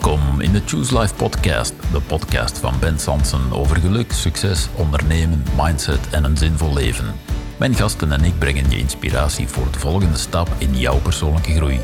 [0.00, 5.42] Welkom in de Choose Life podcast, de podcast van Ben Sansen over geluk, succes, ondernemen,
[5.56, 7.14] mindset en een zinvol leven.
[7.58, 11.80] Mijn gasten en ik brengen je inspiratie voor de volgende stap in jouw persoonlijke groei.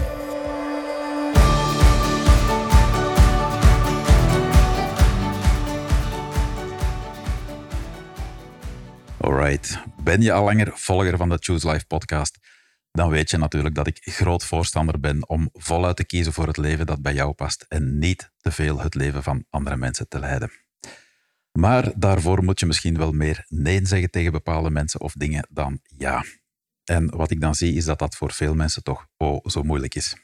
[9.21, 12.39] Alright, ben je al langer volger van de Choose Life podcast?
[12.95, 16.57] Dan weet je natuurlijk dat ik groot voorstander ben om voluit te kiezen voor het
[16.57, 20.19] leven dat bij jou past en niet te veel het leven van andere mensen te
[20.19, 20.51] leiden.
[21.53, 25.81] Maar daarvoor moet je misschien wel meer nee zeggen tegen bepaalde mensen of dingen dan
[25.97, 26.25] ja.
[26.85, 29.95] En wat ik dan zie is dat dat voor veel mensen toch oh, zo moeilijk
[29.95, 30.17] is.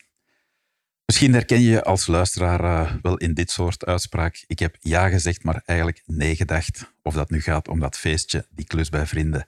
[1.05, 4.45] Misschien herken je als luisteraar uh, wel in dit soort uitspraak.
[4.47, 6.92] Ik heb ja gezegd, maar eigenlijk nee gedacht.
[7.02, 9.47] Of dat nu gaat om dat feestje, die klus bij vrienden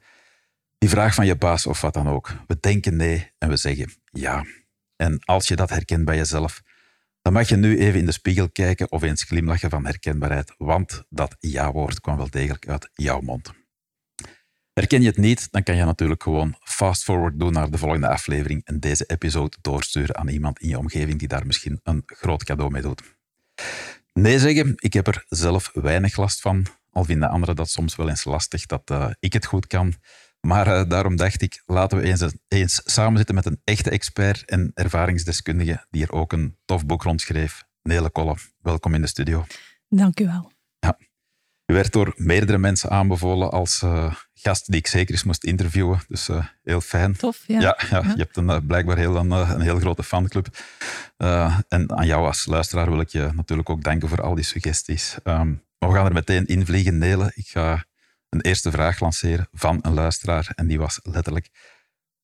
[0.83, 2.35] die vraag van je baas of wat dan ook.
[2.47, 4.45] We denken nee en we zeggen ja.
[4.97, 6.63] En als je dat herkent bij jezelf,
[7.21, 11.05] dan mag je nu even in de spiegel kijken of eens glimlachen van herkenbaarheid, want
[11.09, 13.53] dat ja-woord kwam wel degelijk uit jouw mond.
[14.73, 18.09] Herken je het niet, dan kan je natuurlijk gewoon fast forward doen naar de volgende
[18.09, 22.45] aflevering en deze episode doorsturen aan iemand in je omgeving die daar misschien een groot
[22.45, 23.03] cadeau mee doet.
[24.13, 28.09] Nee zeggen, ik heb er zelf weinig last van, al vinden anderen dat soms wel
[28.09, 29.95] eens lastig dat uh, ik het goed kan.
[30.47, 34.45] Maar uh, daarom dacht ik, laten we eens, eens samen zitten met een echte expert
[34.45, 37.65] en ervaringsdeskundige die er ook een tof boek rondschreef.
[37.83, 39.47] Nele Kolle, welkom in de studio.
[39.89, 40.53] Dank u wel.
[40.79, 40.97] Ja.
[41.67, 46.01] U werd door meerdere mensen aanbevolen als uh, gast die ik zeker eens moest interviewen.
[46.09, 47.17] Dus uh, heel fijn.
[47.17, 47.61] Tof, ja.
[47.61, 50.47] Ja, ja, je hebt een, blijkbaar heel, een, een, heel grote fanclub.
[51.69, 55.17] en aan jou als luisteraar wil ik je natuurlijk ook danken voor al die suggesties.
[55.25, 57.33] Um, maar we gaan er meteen in vliegen, Nele.
[57.35, 57.85] Ik ga
[58.33, 60.53] een eerste vraag lanceren van een luisteraar.
[60.55, 61.49] En die was letterlijk: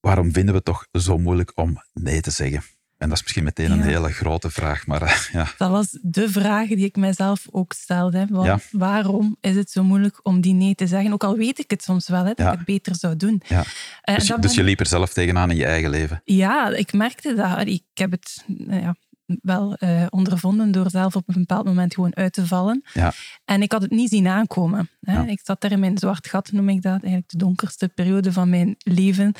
[0.00, 2.62] waarom vinden we het toch zo moeilijk om nee te zeggen?
[2.98, 5.46] En dat is misschien meteen een hele grote vraag, maar uh, ja.
[5.58, 8.26] Dat was de vraag die ik mijzelf ook stelde.
[8.32, 8.58] Ja.
[8.70, 11.12] Waarom is het zo moeilijk om die nee te zeggen?
[11.12, 13.42] Ook al weet ik het soms wel, hè, dat ik het beter zou doen.
[13.46, 13.64] Ja.
[14.04, 16.20] Uh, dus, dus je liep er zelf tegenaan in je eigen leven?
[16.24, 17.66] Ja, ik merkte dat.
[17.66, 18.96] Ik heb het nou ja,
[19.42, 22.84] wel uh, ondervonden door zelf op een bepaald moment gewoon uit te vallen.
[22.92, 23.12] Ja.
[23.44, 24.88] En ik had het niet zien aankomen.
[25.00, 25.26] Hè.
[25.26, 28.48] Ik zat daar in mijn zwart gat, noem ik dat, eigenlijk de donkerste periode van
[28.48, 29.32] mijn leven.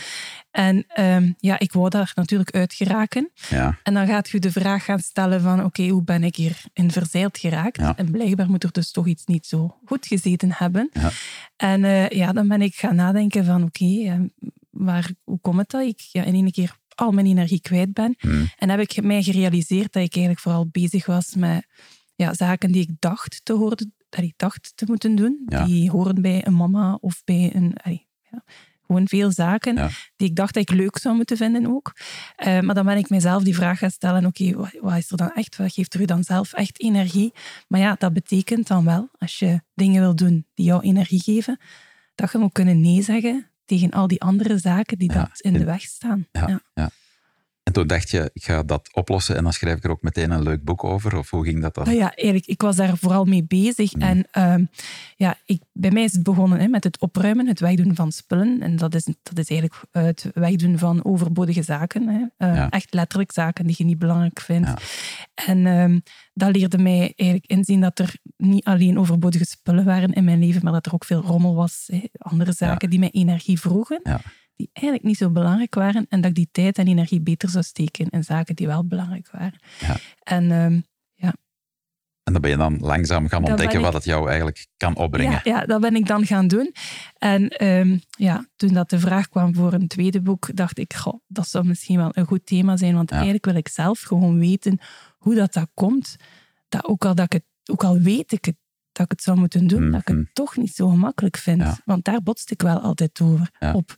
[0.51, 3.31] En um, ja, ik wou daar natuurlijk uit geraken.
[3.49, 3.79] Ja.
[3.83, 6.91] En dan gaat je de vraag gaan stellen van, oké, hoe ben ik hier in
[6.91, 7.79] verzeild geraakt?
[7.97, 10.91] En blijkbaar moet er dus toch iets niet zo goed gezeten hebben.
[11.57, 14.29] En uh, ja, dan ben ik gaan nadenken van, oké, okay,
[14.81, 18.15] uh, hoe komt het dat ik ja, in één keer al mijn energie kwijt ben.
[18.19, 18.49] Hmm.
[18.57, 21.67] En heb ik mij gerealiseerd dat ik eigenlijk vooral bezig was met
[22.15, 25.47] ja, zaken die ik dacht te horen, dat ik dacht te moeten doen.
[25.65, 27.77] Die horen bij een mama of bij een...
[28.31, 28.45] ja,
[28.87, 31.93] gewoon veel zaken die ik dacht dat ik leuk zou moeten vinden ook.
[32.47, 35.33] Uh, maar dan ben ik mezelf die vraag gaan stellen, oké, wat, is er dan
[35.33, 35.57] echt?
[35.57, 37.33] Wat geeft er u dan zelf echt energie?
[37.69, 41.61] Maar ja, dat betekent dan wel, als je dingen wil doen die jou energie geven,
[42.15, 45.65] dat je moet kunnen nee zeggen tegen al die andere zaken die dat in de
[45.65, 46.27] weg staan.
[46.33, 46.91] Ja, ja.
[47.69, 50.31] En toen dacht je, ik ga dat oplossen en dan schrijf ik er ook meteen
[50.31, 51.17] een leuk boek over?
[51.17, 51.85] Of hoe ging dat dan?
[51.85, 53.95] Nou ja, eigenlijk, ik was daar vooral mee bezig.
[53.95, 54.03] Mm.
[54.03, 54.67] En uh,
[55.17, 58.61] ja, ik, bij mij is het begonnen hè, met het opruimen, het wegdoen van spullen.
[58.61, 62.09] En dat is, dat is eigenlijk het wegdoen van overbodige zaken.
[62.09, 62.47] Hè.
[62.47, 64.69] Uh, Echt letterlijk zaken die je niet belangrijk vindt.
[64.69, 64.77] Ja.
[65.35, 66.01] En uh,
[66.33, 70.63] dat leerde mij eigenlijk inzien dat er niet alleen overbodige spullen waren in mijn leven,
[70.63, 71.85] maar dat er ook veel rommel was.
[71.87, 72.05] Hè.
[72.19, 74.01] Andere zaken die mij energie vroegen
[74.59, 77.65] die eigenlijk niet zo belangrijk waren en dat ik die tijd en energie beter zou
[77.65, 79.61] steken in zaken die wel belangrijk waren.
[79.81, 79.97] Ja.
[80.23, 81.35] En um, ja.
[82.23, 85.33] En dan ben je dan langzaam gaan ontdekken wat het jou eigenlijk kan opbrengen.
[85.33, 86.75] Ja, ja, dat ben ik dan gaan doen.
[87.19, 91.21] En um, ja, toen dat de vraag kwam voor een tweede boek, dacht ik, goh,
[91.27, 94.79] dat zou misschien wel een goed thema zijn, want eigenlijk wil ik zelf gewoon weten
[95.19, 96.17] hoe dat, dat komt.
[96.69, 98.57] Dat ook al, dat ik het, ook al weet ik het
[98.99, 100.27] dat ik het zou moeten doen, dat ik het mhm.
[100.33, 101.65] toch niet zo gemakkelijk vind.
[101.85, 103.51] Want daar botste ik wel altijd over.
[103.73, 103.95] Op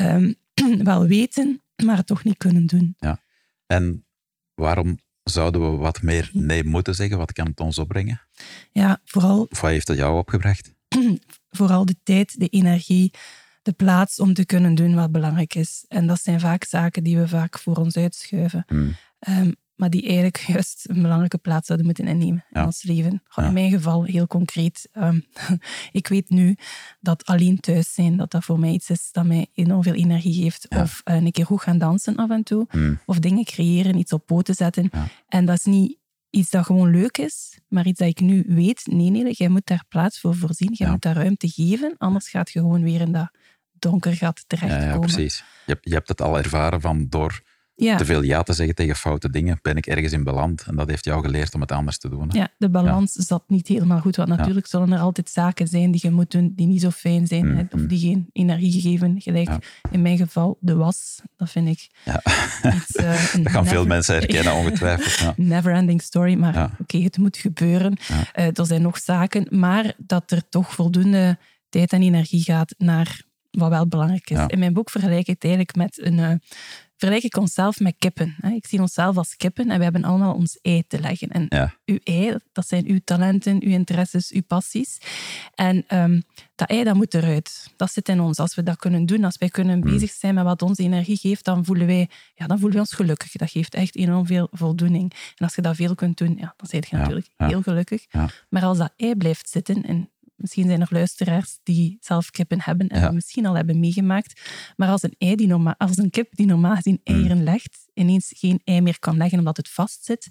[0.00, 0.34] um,
[0.90, 2.94] wel weten, maar het toch niet kunnen doen.
[2.98, 3.20] Ja.
[3.66, 4.06] En
[4.54, 7.18] waarom zouden we wat meer nee moeten zeggen?
[7.18, 8.20] Wat kan het ons opbrengen?
[8.72, 9.46] Ja, vooral...
[9.50, 10.74] Of wat heeft het jou opgebracht?
[11.58, 13.10] vooral de tijd, de energie,
[13.62, 15.84] de plaats om te kunnen doen wat belangrijk is.
[15.88, 18.64] En dat zijn vaak zaken die we vaak voor ons uitschuiven.
[18.68, 18.96] Mm.
[19.28, 23.22] Um, maar die eigenlijk juist een belangrijke plaats zouden moeten innemen in ons leven.
[23.36, 24.88] In mijn geval heel concreet.
[24.92, 25.24] Um,
[25.92, 26.56] ik weet nu
[27.00, 30.42] dat alleen thuis zijn, dat dat voor mij iets is dat mij enorm veel energie
[30.42, 30.68] geeft.
[30.68, 32.66] Of uh, een keer goed gaan dansen af en toe.
[32.70, 33.00] Hmm.
[33.06, 34.90] Of dingen creëren, iets op poten zetten.
[35.28, 35.98] En dat is niet
[36.30, 38.86] iets dat gewoon leuk is, maar iets dat ik nu weet.
[38.86, 40.72] Nee, nee, jij moet daar plaats voor voorzien.
[40.72, 43.30] Jij moet daar ruimte geven, anders gaat je gewoon weer in dat
[43.72, 44.88] donker gat terechtkomen.
[44.88, 45.36] Ja, precies.
[45.66, 47.42] Je hebt, je hebt het al ervaren van door
[47.74, 50.64] te veel ja te zeggen tegen foute dingen, ben ik ergens in beland.
[50.66, 52.28] En dat heeft jou geleerd om het anders te doen.
[52.28, 52.38] Hè?
[52.38, 54.16] Ja, de balans zat niet helemaal goed.
[54.16, 57.26] Want natuurlijk zullen er altijd zaken zijn die je moet doen die niet zo fijn
[57.26, 57.46] zijn.
[57.46, 57.86] Mm, of mm.
[57.86, 59.20] die geen energie geven.
[59.20, 59.50] Gelijk
[59.90, 61.20] in mijn geval de was.
[61.36, 61.88] Dat vind ik
[62.74, 62.92] iets...
[63.04, 65.36] Uh, dat gaan veel mensen herkennen, ongetwijfeld.
[65.36, 66.34] Never ending story.
[66.34, 67.96] Maar oké, het moet gebeuren.
[68.10, 69.46] Uh, er zijn nog zaken.
[69.50, 71.38] Maar dat er toch voldoende
[71.68, 74.38] tijd en energie gaat naar wat wel belangrijk is.
[74.46, 76.40] In mijn boek vergelijk ik het eigenlijk met een...
[77.04, 78.36] Vergelijk ik onszelf met kippen.
[78.54, 81.28] Ik zie onszelf als kippen en we hebben allemaal ons ei te leggen.
[81.28, 84.98] En uw ei, dat zijn uw talenten, uw interesses, uw passies.
[85.54, 86.22] En um,
[86.54, 87.72] dat ei, dat moet eruit.
[87.76, 88.38] Dat zit in ons.
[88.38, 89.90] Als we dat kunnen doen, als wij kunnen hmm.
[89.90, 92.94] bezig zijn met wat ons energie geeft, dan voelen wij, ja, dan voelen wij ons
[92.94, 93.32] gelukkig.
[93.32, 95.12] Dat geeft echt enorm veel voldoening.
[95.12, 98.06] En als je dat veel kunt doen, ja, dan ben je natuurlijk heel gelukkig.
[98.48, 102.88] Maar als dat ei blijft zitten en Misschien zijn er luisteraars die zelf kippen hebben
[102.88, 103.10] en ja.
[103.10, 104.40] misschien al hebben meegemaakt.
[104.76, 107.14] Maar als een, ei die normaal, als een kip die normaal gezien mm.
[107.14, 110.28] eieren legt, ineens geen ei meer kan leggen omdat het vastzit,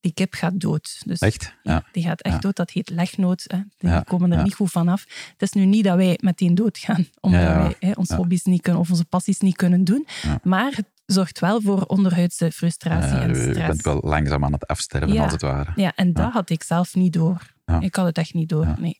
[0.00, 1.02] die kip gaat dood.
[1.06, 1.54] Dus, echt?
[1.62, 1.84] Ja.
[1.92, 2.56] Die gaat echt dood.
[2.56, 3.44] Dat heet legnood.
[3.46, 3.60] Hè.
[3.76, 5.04] Die komen er niet goed vanaf.
[5.32, 8.80] Het is nu niet dat wij meteen doodgaan, omdat wij hè, onze hobby's niet kunnen
[8.80, 10.06] of onze passies niet kunnen doen.
[10.42, 13.58] Maar het zorgt wel voor onderhuidse frustratie en stress.
[13.58, 15.72] Je bent wel langzaam aan het afsterven, als het ware.
[15.76, 17.42] Ja, en dat had ik zelf niet door.
[17.80, 18.98] Ik had het echt niet door, nee.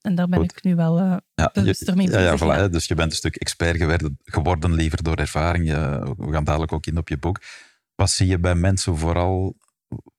[0.00, 2.40] En daar ben ik nu wel uh, ja, bewuster mee bezig.
[2.40, 5.68] Ja, ja, dus je bent een stuk expert geworden, geworden liever door ervaring.
[6.16, 7.40] we gaan dadelijk ook in op je boek.
[7.94, 9.56] Wat zie je bij mensen vooral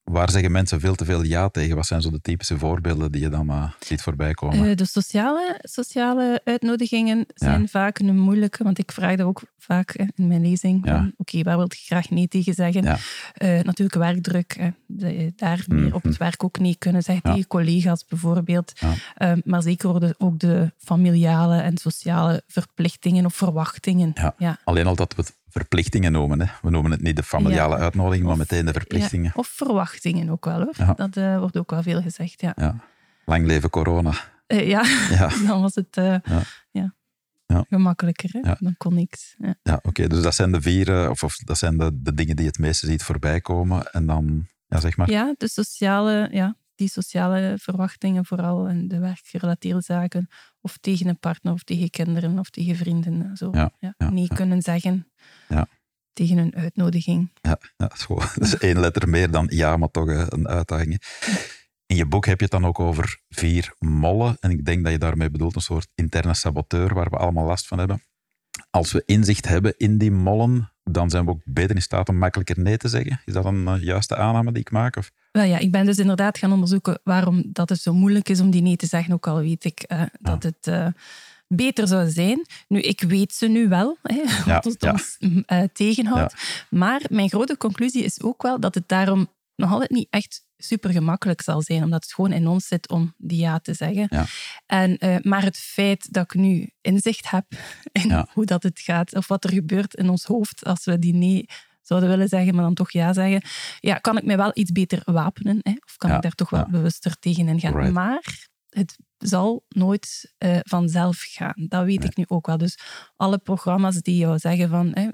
[0.04, 1.76] Waar zeggen mensen veel te veel ja tegen?
[1.76, 4.70] Wat zijn zo de typische voorbeelden die je dan uh, ziet voorbij komen?
[4.70, 9.92] Uh, de sociale, sociale uitnodigingen zijn vaak een moeilijke, want ik vraag dat ook vaak
[10.16, 11.12] in mijn lezing.
[11.18, 12.86] Oké, waar wil je graag nee tegen zeggen?
[12.86, 12.98] Uh,
[13.62, 14.72] natuurlijk werkdruk.
[15.36, 18.74] daar meer mm, op het werk ook nee kunnen zeggen tegen collega's bijvoorbeeld.
[19.16, 24.14] Ehm, maar zeker ook de familiale en sociale verplichtingen of verwachtingen.
[24.38, 24.58] Ja.
[24.64, 26.42] Alleen al dat we het verplichtingen noemen.
[26.42, 26.46] Hè.
[26.62, 29.32] We noemen het niet de familiale uitnodiging, maar meteen de verplichtingen.
[29.36, 30.62] of verwachtingen ook wel.
[30.62, 30.96] Hoor.
[30.96, 32.42] Dat uh, wordt ook wel veel gezegd.
[32.42, 32.76] Ja.
[33.26, 34.14] Lang leven corona.
[34.48, 34.84] Uh, ja.
[35.48, 36.16] dan was het uh,
[36.72, 36.94] ja.
[37.70, 38.30] gemakkelijker.
[38.32, 38.54] Hè?
[38.60, 39.36] Dan kon niks.
[39.64, 40.08] Ja, oké.
[40.08, 42.86] Dus dat zijn de vier, of, of dat zijn de, de dingen die het meeste
[42.86, 43.92] ziet voorbij komen.
[43.92, 45.10] En dan, ja, zeg maar.
[45.10, 50.28] Ja, de sociale, ja, die sociale verwachtingen vooral en de werkgerelateerde zaken.
[50.62, 53.38] Of tegen een partner, of tegen kinderen, of tegen vrienden.
[53.38, 53.50] Zo.
[53.52, 55.08] Ja, nee kunnen zeggen
[56.14, 57.32] tegen een uitnodiging.
[57.42, 57.92] Ja, ja
[58.36, 61.02] dat is één letter meer dan ja, maar toch een uitdaging.
[61.86, 64.38] In je boek heb je het dan ook over vier mollen.
[64.40, 67.68] En ik denk dat je daarmee bedoelt een soort interne saboteur waar we allemaal last
[67.68, 68.04] van hebben.
[68.70, 72.18] Als we inzicht hebben in die mollen, dan zijn we ook beter in staat om
[72.18, 73.22] makkelijker nee te zeggen.
[73.26, 74.96] Is dat een uh, juiste aanname die ik maak?
[74.96, 75.12] Of?
[75.34, 78.52] Wel ja, ik ben dus inderdaad gaan onderzoeken waarom dat het zo moeilijk is om
[78.52, 79.14] die nee te zeggen.
[79.14, 80.68] Ook al weet ik uh, dat het...
[80.68, 80.88] Uh,
[81.48, 82.46] beter zou zijn.
[82.68, 86.34] Nu, ik weet ze nu wel, hè, wat het ons uh, tegenhoudt.
[86.70, 90.92] Maar mijn grote conclusie is ook wel dat het daarom nog altijd niet echt super
[90.92, 94.08] gemakkelijk zal zijn, omdat het gewoon in ons zit om die ja te zeggen.
[94.10, 94.26] Ja.
[94.66, 97.46] En, uh, maar het feit dat ik nu inzicht heb
[97.92, 101.14] in hoe dat het gaat, of wat er gebeurt in ons hoofd als we die
[101.14, 101.46] nee
[101.84, 103.42] zouden willen zeggen, maar dan toch ja zeggen,
[103.80, 105.72] ja, kan ik me wel iets beter wapenen, hè?
[105.72, 107.94] of kan ik daar toch wel bewuster tegen in gaan.
[107.94, 111.66] Maar het zal nooit uh, vanzelf gaan.
[111.68, 112.58] Dat weet ik nu ook wel.
[112.58, 112.78] Dus
[113.16, 115.08] alle programma's die jou zeggen van, hè,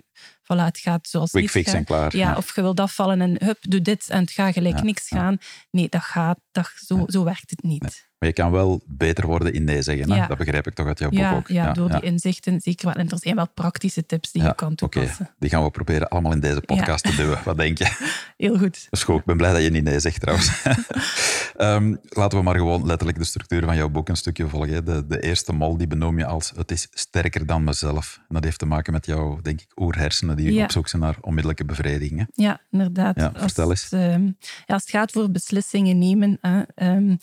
[0.44, 2.15] voilà, het gaat zoals Quick fix en klaar.
[2.15, 5.37] Ja, of je wilt afvallen en hup, doe dit en het gaat gelijk niks gaan.
[5.71, 8.07] Nee, dat gaat, dat, zo, zo werkt het niet.
[8.19, 10.28] Maar je kan wel beter worden in nee zeggen.
[10.28, 11.47] Dat begrijp ik toch uit jouw boek ook.
[11.47, 12.95] Ja, door die inzichten zeker wel.
[12.95, 15.21] En er zijn wel praktische tips die je kan toepassen.
[15.21, 15.33] Okay.
[15.39, 17.35] Die gaan we proberen allemaal in deze podcast te doen.
[17.44, 17.87] Wat denk je?
[18.37, 18.87] Heel goed.
[19.04, 20.66] Goed, ik ben blij dat je niet nee zegt trouwens.
[21.57, 24.85] um, laten we maar gewoon letterlijk de structuur van jouw boek een stukje volgen.
[24.85, 28.19] De, de eerste mol die benoem je als het is sterker dan mezelf.
[28.27, 31.18] En dat heeft te maken met jouw, denk ik, oerhersenen die op zoek zijn naar
[31.21, 32.27] onmiddellijke bevrediging.
[32.33, 33.15] Ja, inderdaad.
[33.15, 33.81] Ja, vertel eens.
[33.81, 34.25] Als, ehm,
[34.65, 36.61] ja, als het gaat voor beslissingen nemen, hè,
[36.95, 37.18] um,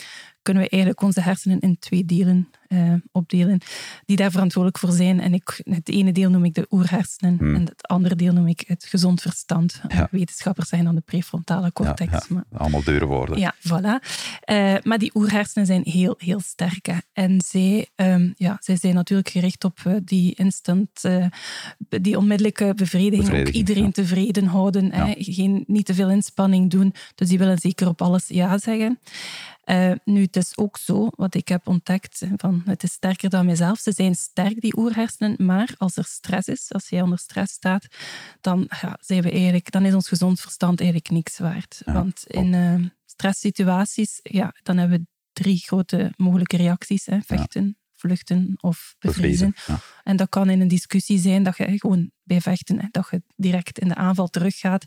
[0.46, 3.60] kunnen we eigenlijk onze hersenen in twee delen uh, opdelen,
[4.04, 5.20] die daar verantwoordelijk voor zijn.
[5.20, 7.54] En ik, het ene deel noem ik de oerhersenen hmm.
[7.54, 9.80] en het andere deel noem ik het gezond verstand.
[10.10, 12.12] Wetenschappers zijn dan de prefrontale cortex.
[12.12, 13.38] Ja, maar, allemaal dure woorden.
[13.38, 14.06] Ja, voilà.
[14.50, 16.88] Uh, maar die oerhersenen zijn heel, heel sterk.
[17.12, 21.02] En zij, um, ja, zij zijn natuurlijk gericht op uh, die instant,
[21.88, 24.92] die onmiddellijke bevrediging, bevrediging ook iedereen tevreden houden.
[24.92, 25.14] Hè?
[25.18, 26.94] Geen, niet te veel inspanning doen.
[27.14, 28.98] Dus die willen zeker op alles ja zeggen.
[29.70, 33.46] Uh, nu, het is ook zo, wat ik heb ontdekt, van het is sterker dan
[33.46, 33.78] mezelf.
[33.78, 37.86] Ze zijn sterk, die oerhersenen, maar als er stress is, als jij onder stress staat,
[38.40, 41.82] dan, ja, zijn we eigenlijk, dan is ons gezond verstand eigenlijk niks waard.
[41.84, 47.06] Want in uh, stresssituaties, ja, dan hebben we drie grote mogelijke reacties.
[47.06, 47.18] Hè.
[47.20, 49.54] Vechten, vluchten of bevriezen.
[50.02, 53.78] En dat kan in een discussie zijn dat je gewoon bij vechten, dat je direct
[53.78, 54.84] in de aanval teruggaat.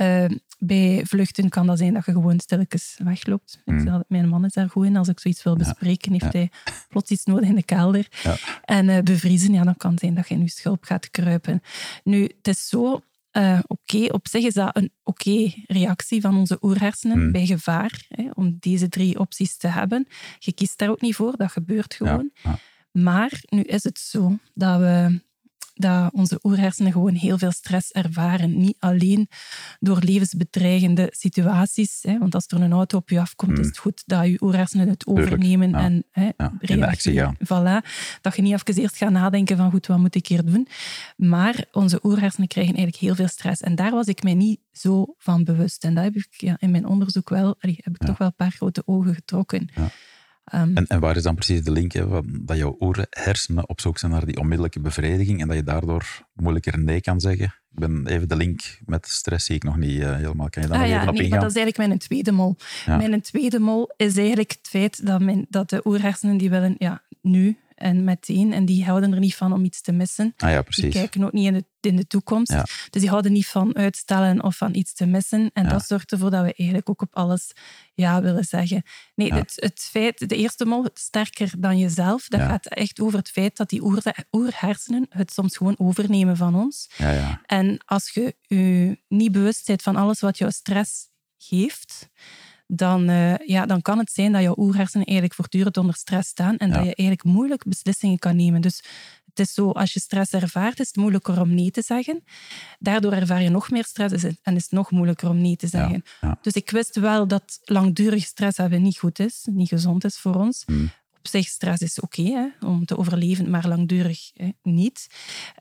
[0.00, 0.24] Uh,
[0.64, 3.62] bij vluchten kan dat zijn dat je gewoon stilletjes wegloopt.
[3.64, 4.04] Mm.
[4.08, 4.96] mijn man is daar goed in.
[4.96, 6.50] Als ik zoiets wil bespreken, heeft hij
[6.88, 8.08] plots iets nodig in de kelder.
[8.64, 11.60] En uh, bevriezen, ja, dan kan het zijn dat je in je schulp gaat kruipen.
[12.04, 13.00] Nu, het is zo
[13.32, 17.32] uh, oké, op zich is dat een oké reactie van onze oerhersenen hmm.
[17.32, 20.06] bij gevaar, hè, om deze drie opties te hebben.
[20.38, 22.30] Je kiest daar ook niet voor, dat gebeurt gewoon.
[22.92, 25.20] Maar nu is het zo dat we
[25.82, 28.58] dat onze oerhersenen gewoon heel veel stress ervaren.
[28.58, 29.28] Niet alleen
[29.80, 34.02] door levensbedreigende situaties, hè, want als er een auto op je afkomt, is het goed
[34.06, 37.36] dat je oerhersenen het overnemen en hè, reageren.
[37.44, 37.88] Voilà,
[38.20, 40.68] dat je niet even eerst gaat nadenken van goed, wat moet ik hier doen?
[41.16, 43.60] Maar onze oerhersenen krijgen eigenlijk heel veel stress.
[43.60, 45.84] En daar was ik mij niet zo van bewust.
[45.84, 48.34] En dat heb ik ja, in mijn onderzoek wel, allee, heb ik toch wel een
[48.34, 49.68] paar grote ogen getrokken.
[50.44, 51.92] Ehm, en, en, waar is dan precies de link?
[51.92, 52.06] Hè,
[52.40, 56.78] dat jouw oorhersenen op zoek zijn naar die onmiddellijke bevrediging en dat je daardoor moeilijker
[56.78, 57.46] nee kan zeggen?
[57.46, 60.48] Ik ben even de link met stress zie ik nog niet uh, helemaal.
[60.48, 61.40] Kan je daar ah, nog ja, even nee, ingaan?
[61.40, 62.56] dat is eigenlijk mijn tweede mol.
[62.86, 67.02] Mijn tweede mol is eigenlijk het feit dat, mijn, dat de oerhersenen die willen ja,
[67.20, 68.52] nu en meteen.
[68.52, 70.34] En die houden er niet van om iets te missen.
[70.36, 70.82] Ah ja, precies.
[70.82, 72.52] Die kijken ook niet in de, in de toekomst.
[72.90, 75.50] Dus die houden niet van uitstellen of van iets te missen.
[75.52, 77.52] En dat zorgt ervoor dat we eigenlijk ook op alles
[77.94, 78.82] ja willen zeggen.
[79.14, 83.28] Nee, het, het feit, de eerste mol, sterker dan jezelf, dat gaat echt over het
[83.28, 83.82] feit dat die
[84.30, 86.90] oerhersenen het soms gewoon overnemen van ons.
[87.46, 92.08] En als je je niet bewust bent van alles wat jouw stress geeft,
[92.74, 96.56] dan, uh, ja, dan kan het zijn dat jouw oerhersenen eigenlijk voortdurend onder stress staan
[96.56, 98.60] en dat je eigenlijk moeilijk beslissingen kan nemen.
[98.60, 98.82] Dus
[99.24, 102.24] het is zo, als je stress ervaart, is het moeilijker om nee te zeggen.
[102.78, 106.02] Daardoor ervaar je nog meer stress en is het nog moeilijker om nee te zeggen.
[106.40, 110.34] Dus ik wist wel dat langdurig stress hebben niet goed is, niet gezond is voor
[110.34, 110.62] ons.
[110.66, 110.90] Hmm.
[111.18, 115.06] Op zich, stress is oké om te overleven, maar langdurig hè, niet.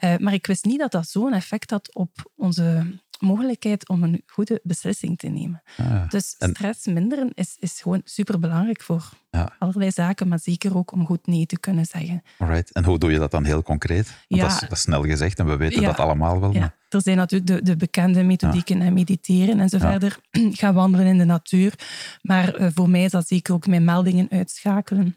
[0.04, 4.24] Uh, maar ik wist niet dat dat zo'n effect had op onze mogelijkheid om een
[4.26, 5.62] goede beslissing te nemen.
[5.78, 9.56] Ah, dus stress minderen is, is gewoon superbelangrijk voor ja.
[9.60, 12.22] allerlei zaken, maar zeker ook om goed nee te kunnen zeggen.
[12.38, 12.72] Alright.
[12.72, 14.14] En hoe doe je dat dan heel concreet?
[14.28, 16.52] Want dat, is, dat, is, snel gezegd en we weten dat allemaal wel.
[16.52, 16.80] Maar...
[16.90, 20.20] Er zijn natuurlijk de, de bekende methodieken, en mediteren en zo verder.
[20.60, 21.74] Gaan wandelen in de natuur.
[22.22, 25.16] Maar uh, voor mij is dat zeker ook mijn meldingen uitschakelen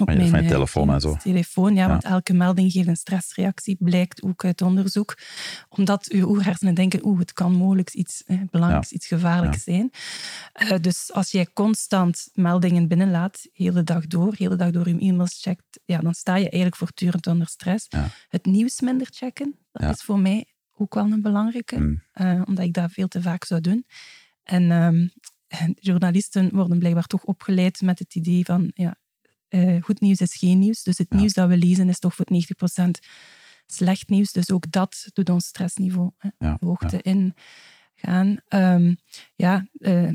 [0.00, 1.16] op mijn, mijn, telefoon en zo.
[1.16, 5.18] Telefoon, ja, want elke melding geeft een stressreactie, blijkt ook uit onderzoek.
[5.68, 9.90] Omdat uw oerhersenen denken, oeh, het kan mogelijk iets eh, belangrijks, iets gevaarlijks zijn.
[10.62, 15.40] Uh, dus als jij constant meldingen binnenlaat, hele dag door, hele dag door je e-mails
[15.40, 17.86] checkt, ja, dan sta je eigenlijk voortdurend onder stress.
[18.28, 22.02] Het nieuws minder checken, dat is voor mij ook wel een belangrijke, mm.
[22.14, 23.86] uh, omdat ik dat veel te vaak zou doen.
[24.42, 25.10] En um,
[25.74, 28.96] journalisten worden blijkbaar toch opgeleid met het idee van ja,
[29.50, 30.82] uh, goed nieuws is geen nieuws.
[30.82, 32.26] Dus het nieuws dat we lezen is toch voor
[32.76, 32.90] 90%
[33.66, 34.32] slecht nieuws.
[34.32, 36.56] Dus ook dat doet ons stressniveau ja.
[36.60, 37.34] hoogte in
[37.94, 38.36] gaan.
[38.48, 38.94] Ehm,
[39.34, 40.10] ja, uh,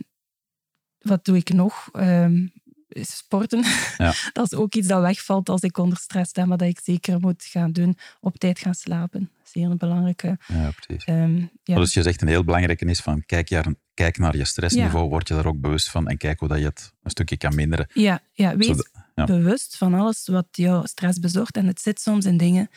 [0.99, 1.89] wat doe ik nog?
[1.93, 2.51] Um,
[2.99, 3.63] sporten.
[3.97, 4.13] Ja.
[4.33, 7.19] dat is ook iets dat wegvalt als ik onder stress sta, maar dat ik zeker
[7.19, 7.97] moet gaan doen.
[8.19, 9.31] Op tijd gaan slapen.
[9.43, 10.37] Zeer een belangrijke.
[10.47, 11.07] Ja, precies.
[11.07, 11.75] Um, ja.
[11.75, 15.27] Dus je zegt een heel belangrijke is van kijk, naar, kijk naar je stressniveau, word
[15.27, 17.87] je daar ook bewust van en kijk hoe dat je het een stukje kan minderen.
[17.93, 21.57] Ja, ja wees bewust van alles wat jou stress bezorgt.
[21.57, 22.69] En het zit soms in dingen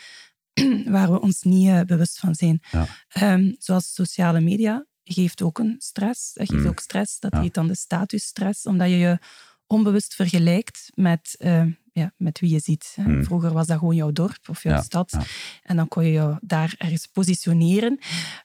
[0.94, 2.62] waar we ons niet uh, bewust van zijn.
[3.22, 6.32] Um, zoals sociale media geeft ook een stress.
[6.32, 6.68] Dat geeft mm.
[6.68, 7.18] ook stress.
[7.20, 9.18] Dat heet dan de statusstress, omdat je je
[9.66, 12.92] onbewust vergelijkt met, uh, ja, met wie je ziet.
[12.94, 13.25] Hmm.
[13.25, 15.18] Vroeger was dat gewoon jouw dorp of jouw stad.
[15.62, 17.99] En dan kon je je daar ergens positioneren.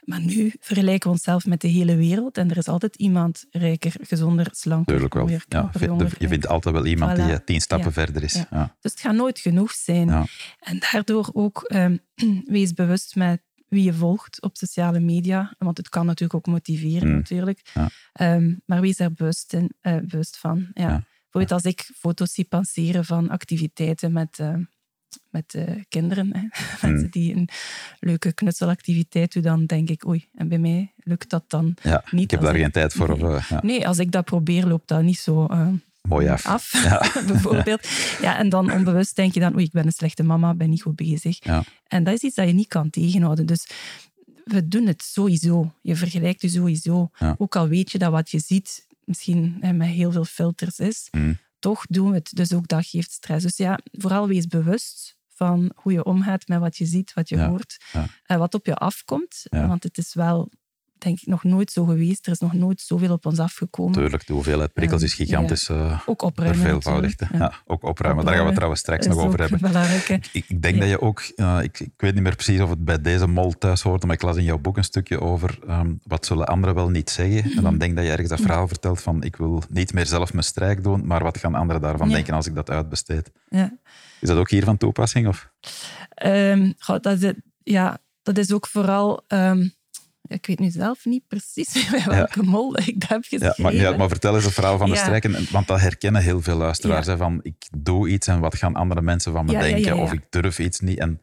[0.04, 2.38] Maar nu vergelijken we onszelf met de hele wereld.
[2.38, 4.94] En er is altijd iemand rijker, gezonder, slanker.
[4.94, 5.30] Tuurlijk wel.
[5.30, 5.72] ja,
[6.20, 8.34] je vindt altijd wel iemand die eh, tien stappen verder is.
[8.80, 10.10] Dus het gaat nooit genoeg zijn.
[10.60, 12.00] En daardoor ook um,
[12.46, 15.54] wees bewust met wie je volgt op sociale media.
[15.58, 17.18] Want het kan natuurlijk ook motiveren, hmm.
[17.18, 17.62] natuurlijk.
[18.22, 20.68] Um, maar wees er bewust, in, uh, bewust van.
[20.74, 21.04] Ja.
[21.22, 24.56] Bijvoorbeeld als ik foto's zie passeren van activiteiten met, uh,
[25.30, 26.42] met uh, kinderen, hè.
[26.88, 27.10] mensen hmm.
[27.10, 27.50] die een
[28.00, 32.24] leuke knutselactiviteit doen, dan denk ik, oei, en bij mij lukt dat dan ja, niet.
[32.24, 33.18] Ik heb daar geen tijd voor.
[33.18, 33.36] Nee.
[33.36, 33.60] Of, ja.
[33.62, 35.48] nee, als ik dat probeer, loopt dat niet zo...
[36.10, 36.46] Mooi af.
[36.46, 37.12] af ja.
[37.32, 37.88] bijvoorbeeld.
[38.22, 40.82] Ja, en dan onbewust denk je dan, oei, ik ben een slechte mama, ben niet
[40.82, 41.44] goed bezig.
[41.44, 41.64] Ja.
[41.88, 43.46] En dat is iets dat je niet kan tegenhouden.
[43.46, 43.68] Dus
[44.44, 45.74] we doen het sowieso.
[45.82, 47.10] Je vergelijkt je sowieso.
[47.38, 51.08] Ook al weet je dat wat je ziet misschien hè, met heel veel filters is,
[51.12, 51.38] mm.
[51.60, 52.32] toch doen we het.
[52.34, 53.44] Dus ook dat geeft stress.
[53.44, 57.40] Dus ja, vooral wees bewust van hoe je omgaat met wat je ziet, wat je
[57.40, 57.78] hoort,
[58.26, 59.44] en wat op je afkomt.
[59.50, 60.50] Want het is wel
[61.02, 62.26] denk ik nog nooit zo geweest.
[62.26, 63.94] Er is nog nooit zoveel op ons afgekomen.
[63.94, 65.68] Tuurlijk, de hoeveelheid prikkels is gigantisch.
[65.68, 66.02] Ja.
[66.06, 66.60] ook opruimen.
[66.60, 67.24] Verveelvoudigd.
[67.32, 67.54] Ja.
[67.66, 68.26] ook opruimen.
[68.26, 69.60] Daar gaan we trouwens straks nog over hebben.
[70.32, 71.22] Ik, ik, denk dat je ook,
[71.62, 74.22] ik, ik, weet niet meer precies of het bij deze mol thuis hoort, maar ik
[74.22, 77.58] las in jouw boek een stukje over um, wat zullen anderen wel niet zeggen.
[77.58, 80.34] En dan denk dat je ergens dat verhaal vertelt van ik wil niet meer zelf
[80.34, 83.32] mijn strijk doen, maar wat gaan anderen daarvan denken als ik dat uitbesteed?
[84.20, 85.28] Is dat ook hier van toepassing?
[85.28, 85.50] Of?
[86.26, 89.24] Um, dat is, ja, dat is ook vooral...
[89.28, 89.78] Um,
[90.30, 93.74] ik weet nu zelf niet precies welke mol ik dat heb geschreven.
[93.74, 96.58] Ja, maar, maar vertel eens het verhaal van de strijken, want dat herkennen heel veel
[96.58, 97.08] luisteraars.
[97.08, 99.98] Hè, van ik doe iets en wat gaan andere mensen van me denken?
[99.98, 101.00] Of ik durf iets niet.
[101.00, 101.22] En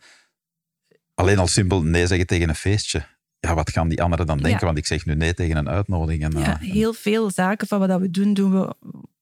[1.15, 3.07] alleen al simpel nee zeggen tegen een feestje.
[3.41, 4.67] Ja, wat gaan die anderen dan denken?
[4.67, 6.23] Want ik zeg nu nee tegen een uitnodiging.
[6.23, 8.75] En, ja, uh, heel veel zaken van wat we doen, doen we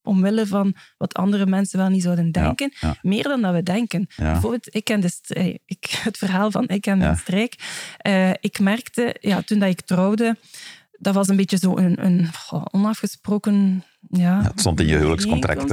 [0.05, 2.73] omwille van wat andere mensen wel niet zouden denken.
[3.03, 4.07] Meer dan dat we denken.
[4.17, 7.55] Bijvoorbeeld, ik ken de ik, het verhaal van ik en mijn strijk.
[8.07, 10.37] Uh, ik merkte, ja, toen dat ik trouwde,
[10.99, 12.29] dat was een beetje zo een, een
[12.71, 13.85] onafgesproken
[14.17, 15.69] ja, het stond in je huwelijkscontract.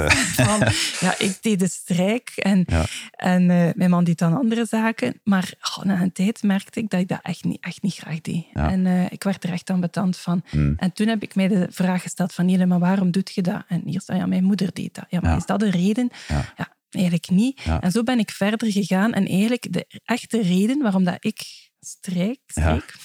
[1.05, 2.65] ja, ik deed de strijk en,
[3.11, 5.19] en uh, mijn man deed dan andere zaken.
[5.23, 8.21] Maar oh, na een tijd merkte ik dat ik dat echt niet, echt niet graag
[8.21, 8.45] deed.
[8.53, 10.43] En uh, ik werd er echt ambetant van.
[10.49, 10.73] Hmm.
[10.77, 13.63] En toen heb ik mij de vraag gesteld van, Nele, maar waarom doet je dat?
[13.67, 15.05] En eerst zei ja, mijn moeder deed dat.
[15.09, 16.09] Ja, maar is dat de reden?
[16.27, 16.69] Ja.
[16.89, 17.61] eigenlijk niet.
[17.79, 19.13] En zo ben ik verder gegaan.
[19.13, 22.95] En eigenlijk de echte reden waarom dat ik strijk, strijk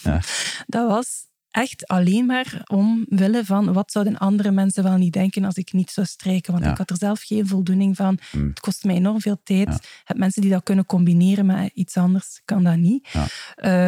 [0.66, 1.26] dat was
[1.57, 5.91] echt alleen maar omwille van wat zouden andere mensen wel niet denken als ik niet
[5.91, 6.53] zou strijken.
[6.53, 8.19] Want ik had er zelf geen voldoening van.
[8.31, 8.49] Hmm.
[8.49, 9.69] Het kost mij enorm veel tijd.
[9.69, 9.79] Ja.
[10.05, 13.09] heb mensen die dat kunnen combineren met iets anders, kan dat niet.
[13.13, 13.27] Ja.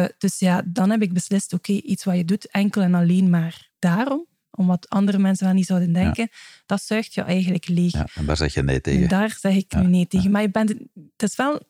[0.03, 3.29] Uh, dus ja, dan heb ik beslist, oké, iets wat je doet enkel en alleen
[3.29, 6.29] maar daarom, om wat andere mensen wel niet zouden denken,
[6.65, 7.91] dat zuigt je eigenlijk leeg.
[7.91, 9.01] Ja, en daar zeg je nee tegen.
[9.01, 10.31] En daar zeg ik nu nee tegen.
[10.31, 10.69] Maar je bent,
[11.17, 11.61] het is wel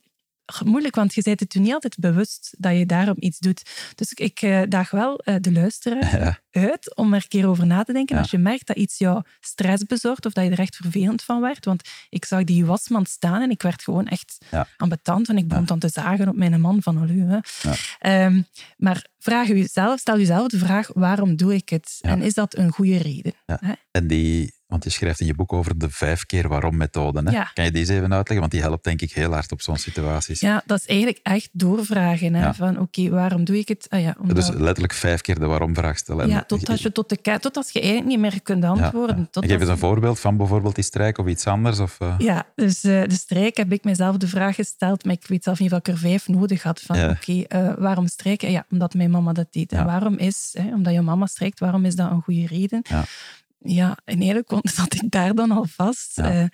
[0.66, 3.62] moeilijk, want je bent het toen niet altijd bewust dat je daarom iets doet.
[3.96, 7.84] Dus ik uh, daag wel uh, de luisteraar uit om er een keer over na
[7.84, 8.18] te denken.
[8.18, 11.42] Als je merkt dat iets jou stress bezorgt of dat je er echt vervelend van
[11.42, 11.66] werd.
[11.66, 14.68] Want ik zag die wasmand staan en ik werd gewoon echt ja.
[14.78, 15.30] ambetant.
[15.30, 17.40] En ik begon dan te zagen op mijn man van, oh,
[18.02, 18.46] um,
[18.78, 21.98] maar vraag jezelf, stel jezelf de vraag, waarom doe ik het?
[22.02, 23.34] En is dat een goede reden?
[23.92, 27.22] En die want je schrijft in je boek over de vijf keer waarom methode.
[27.26, 27.44] Hè?
[27.54, 28.40] Kan je deze even uitleggen?
[28.40, 30.40] Want die helpt denk ik heel hard op zo'n situaties.
[30.40, 32.34] Ja, dat is eigenlijk echt doorvragen.
[32.34, 32.54] Hè?
[32.54, 33.86] Van oké, waarom doe ik het?
[33.90, 34.36] Ah, ja, omdat...
[34.36, 36.28] Dus letterlijk vijf keer de waarom-vraag stellen.
[36.28, 39.30] Ja, totdat je, tot de, tot als je eigenlijk niet meer kunt antwoorden.
[39.32, 41.80] Ja, Geef eens een voorbeeld van bijvoorbeeld die strijk of iets anders.
[41.80, 42.16] Of, uh...
[42.18, 45.60] Ja, dus uh, de strijk heb ik mezelf de vraag gesteld, maar ik weet zelf
[45.60, 46.82] niet ik er vijf nodig had.
[46.82, 48.52] Van oké, okay, uh, waarom strijken?
[48.52, 49.72] Ja, omdat mijn mama dat deed.
[49.72, 52.82] En waarom is, hè, omdat je mama strijkt, waarom is dat een goede reden?
[53.60, 56.16] Ja, en eigenlijk zat ik daar dan al vast.
[56.16, 56.42] Ja.
[56.42, 56.48] Uh,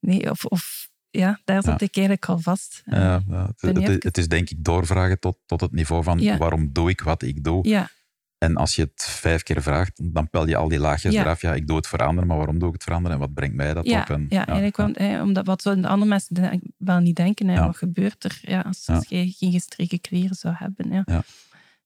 [0.00, 2.82] nee, of, of ja, daar zat ik eigenlijk al vast.
[2.84, 3.22] Ja,
[3.56, 7.22] het, het, is denk ik doorvragen tot, tot het niveau van waarom doe ik wat
[7.22, 7.68] ik doe.
[7.68, 7.90] Ja.
[8.38, 11.40] En als je het vijf keer vraagt, dan pel je al die laagjes eraf.
[11.40, 13.74] Ja, ik doe het veranderen, maar waarom doe ik het veranderen en wat brengt mij
[13.74, 14.10] dat op?
[14.10, 17.48] En, ja, eigenlijk want, omdat wat zouden andere mensen wel niet denken.
[17.48, 21.04] Hè, wat gebeurt er ja, als, als je geen gestreken kleren zou hebben?
[21.06, 21.24] Ja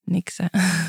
[0.07, 0.41] niks.
[0.43, 0.47] Hè.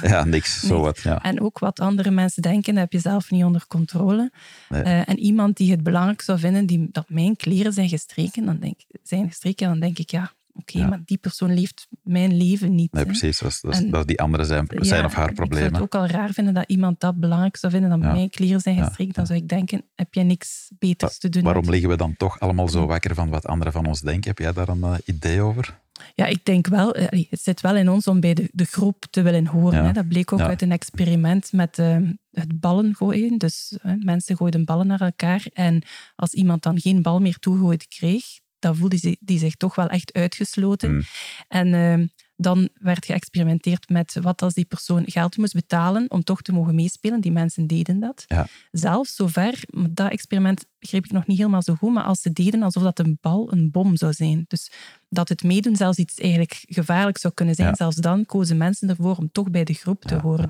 [0.07, 0.59] Ja, niks.
[0.67, 1.23] Zo wat, ja.
[1.23, 4.31] En ook wat andere mensen denken, heb je zelf niet onder controle.
[4.69, 8.59] Uh, en iemand die het belangrijk zou vinden die, dat mijn kleren zijn gestreken, dan
[8.59, 12.91] denk, zijn gestreken, dan denk ik, ja, oké, maar die persoon leeft mijn leven niet.
[12.93, 13.39] Nee, precies.
[13.39, 15.67] Dat is, dat, die andere zijn, zijn of haar problemen.
[15.67, 18.29] Ik zou het ook al raar vinden dat iemand dat belangrijk zou vinden, dat mijn
[18.29, 19.13] kleren zijn gestreken.
[19.13, 21.43] Dan zou ik denken, heb jij niks beters te doen?
[21.43, 24.29] Waarom liggen we dan toch allemaal zo wakker van wat anderen van ons denken?
[24.29, 25.79] Heb jij daar een uh, idee over?
[26.15, 29.05] Ja, ik denk wel, eh, het zit wel in ons om bij de, de groep
[29.09, 29.85] te willen horen.
[29.85, 29.91] Hè.
[29.91, 31.97] Dat bleek ook uit een experiment met uh,
[32.31, 33.37] het ballen gooien.
[33.37, 35.45] Dus uh, mensen gooiden ballen naar elkaar.
[35.53, 35.83] En
[36.15, 38.25] als iemand dan geen bal meer toegegooid kreeg,
[38.59, 40.93] dan voelde die zich toch wel echt uitgesloten.
[40.93, 41.01] Mm.
[41.47, 42.05] En ehm,
[42.35, 46.75] dan werd geëxperimenteerd met wat als die persoon geld moest betalen om toch te mogen
[46.75, 47.21] meespelen.
[47.21, 48.25] Die mensen deden dat.
[48.27, 48.47] Ja.
[48.71, 52.63] Zelfs zover, dat experiment begreep ik nog niet helemaal zo goed, maar als ze deden
[52.63, 54.45] alsof dat een bal een bom zou zijn.
[54.47, 54.71] Dus
[55.09, 57.75] dat het meedoen zelfs iets eigenlijk gevaarlijk zou kunnen zijn.
[57.75, 60.49] Zelfs dan kozen mensen ervoor om toch bij de groep te horen.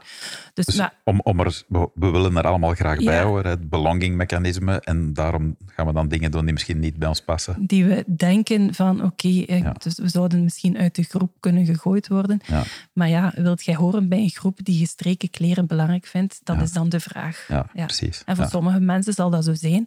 [0.54, 4.80] Dus, dus om, om er, we willen er allemaal graag bij horen, het belongingmechanisme.
[4.80, 7.65] En daarom gaan we dan dingen doen die misschien niet bij ons passen.
[7.67, 12.08] Die we denken van, oké, eh, dus we zouden misschien uit de groep kunnen gegooid
[12.08, 12.41] worden.
[12.93, 16.39] Maar ja, wilt jij horen bij een groep die gestreken kleren belangrijk vindt?
[16.43, 17.46] Dat is dan de vraag.
[17.48, 18.22] Ja, precies.
[18.26, 19.86] En voor sommige mensen zal dat zo zijn.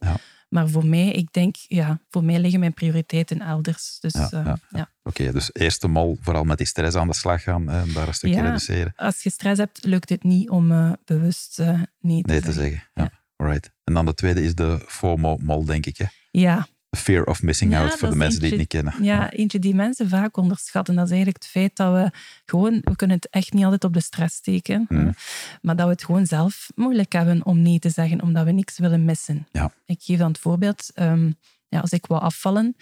[0.50, 3.98] Maar voor mij, ik denk, ja, voor mij liggen mijn prioriteiten elders.
[4.00, 4.90] Dus, ja, uh, ja.
[5.02, 8.08] Oké, dus eerst de mol vooral met die stress aan de slag gaan en daar
[8.08, 8.92] een stukje reduceren.
[8.96, 12.52] Als je stress hebt, lukt het niet om uh, bewust uh, nee te nee te
[12.52, 12.82] zeggen.
[12.94, 13.10] Ja.
[13.36, 13.72] Alright.
[13.84, 15.96] En dan de tweede is de FOMO-mol, denk ik.
[15.96, 16.04] Hè?
[16.30, 18.94] Ja, fear of missing out voor de mensen die het niet kennen.
[19.02, 20.94] Ja, eentje die mensen vaak onderschatten.
[20.94, 22.10] Dat is eigenlijk het feit dat we
[22.44, 25.14] gewoon, we kunnen het echt niet altijd op de stress steken, mm.
[25.62, 28.78] maar dat we het gewoon zelf moeilijk hebben om nee te zeggen, omdat we niks
[28.78, 29.46] willen missen.
[29.52, 29.72] Ja.
[29.86, 31.36] Ik geef dan het voorbeeld, um,
[31.68, 32.76] ja, als ik wil afvallen,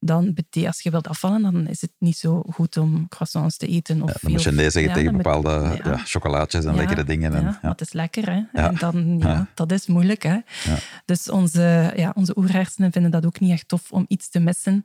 [0.00, 0.34] dan
[0.66, 4.02] als je wilt afvallen, dan is het niet zo goed om croissants te eten.
[4.02, 5.96] Of ja, dan moet je nee zeggen tegen bepaalde ja.
[5.96, 7.34] chocolaatjes en lekkere dingen.
[7.34, 8.42] En, ja, maar het is lekker, hè.
[8.52, 10.38] En dan, ja, dat is moeilijk, hè.
[11.04, 14.84] Dus onze, ja, onze oerhersenen vinden dat ook niet echt tof om iets te missen.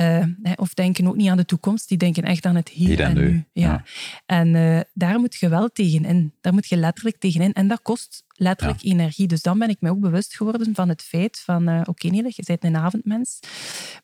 [0.00, 0.24] Uh,
[0.56, 1.88] of denken ook niet aan de toekomst.
[1.88, 3.44] Die denken echt aan het hier, en, nu.
[3.52, 3.84] Ja.
[4.26, 6.32] En uh, daar moet je wel tegenin.
[6.40, 7.52] Daar moet je letterlijk tegenin.
[7.52, 9.26] En dat kost letterlijk energie.
[9.26, 12.32] Dus dan ben ik me ook bewust geworden van het feit van, uh, oké okay,
[12.36, 13.38] je bent een avondmens.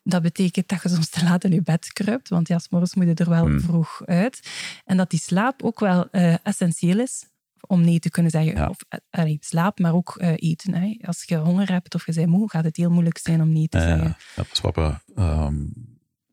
[0.03, 2.95] Dat betekent dat je soms te laat in je bed kruipt, want ja, s morgens
[2.95, 3.61] moet je er wel hmm.
[3.61, 4.51] vroeg uit.
[4.85, 7.27] En dat die slaap ook wel uh, essentieel is
[7.67, 8.69] om nee te kunnen zeggen.
[8.69, 8.77] Of
[9.19, 10.75] uh, slaap, maar ook uh, eten.
[10.75, 10.97] Hè.
[11.01, 13.69] Als je honger hebt of je bent moe, gaat het heel moeilijk zijn om nee
[13.69, 14.05] te zeggen.
[14.07, 15.73] Ja, dat is wat we um,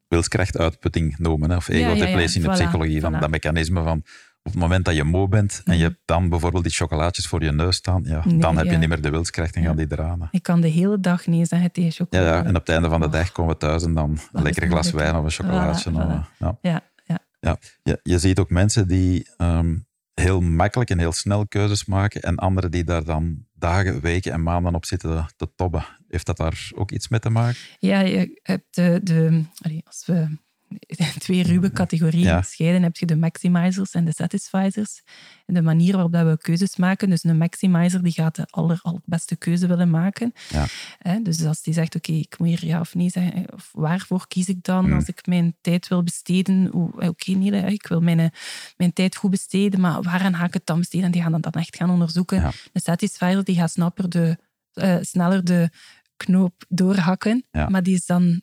[0.07, 3.01] wilskrachtuitputting noemen, of ego ja, ja, in de psychologie.
[3.01, 4.03] Van dat mechanisme van
[4.43, 7.43] op het moment dat je moe bent en je hebt dan bijvoorbeeld die chocolaatjes voor
[7.43, 10.27] je neus staan, ja, dan heb je niet meer de wilskracht en gaan die eraan.
[10.31, 12.29] Ik kan de hele dag nee zeggen tegen chocolade.
[12.29, 13.11] Ja, ja, en op het einde van de oh.
[13.11, 15.91] dag komen we thuis en dan een lekker glas wijn of een chocolaatje.
[15.91, 16.27] ja.
[16.61, 17.19] Ja, ja.
[17.39, 17.57] Ja.
[17.83, 19.77] Je, je ziet ook mensen die ehm,
[20.13, 24.43] heel makkelijk en heel snel keuzes maken en anderen die daar dan dagen, weken en
[24.43, 25.85] maanden op zitten te tobben.
[26.07, 27.59] Heeft dat daar ook iets mee te maken?
[27.79, 29.43] Ja, je hebt de, de
[29.85, 30.37] als we
[31.19, 32.41] twee ruwe categorieën ja.
[32.41, 32.83] scheiden.
[32.83, 35.01] heb je de maximizers en de satisfizers.
[35.45, 37.09] En de manier waarop dat we keuzes maken.
[37.09, 40.33] Dus een maximizer die gaat de aller, allerbeste keuze willen maken.
[40.49, 41.19] Ja.
[41.19, 43.53] dus als die zegt, oké, ik moet hier ja of nee zeggen.
[43.53, 44.93] Of waarvoor kies ik dan hmm.
[44.93, 46.73] als ik mijn tijd wil besteden?
[46.95, 48.31] Oké, nee, ik wil mijn,
[48.77, 51.05] mijn tijd goed besteden, maar waaraan ga ik het dan besteden?
[51.05, 52.51] En die gaan dan echt gaan onderzoeken.
[52.71, 54.37] De satisfizer die gaat snapper de,
[54.73, 55.69] uh, sneller de
[56.17, 57.45] knoop doorhakken.
[57.51, 58.41] Maar die is dan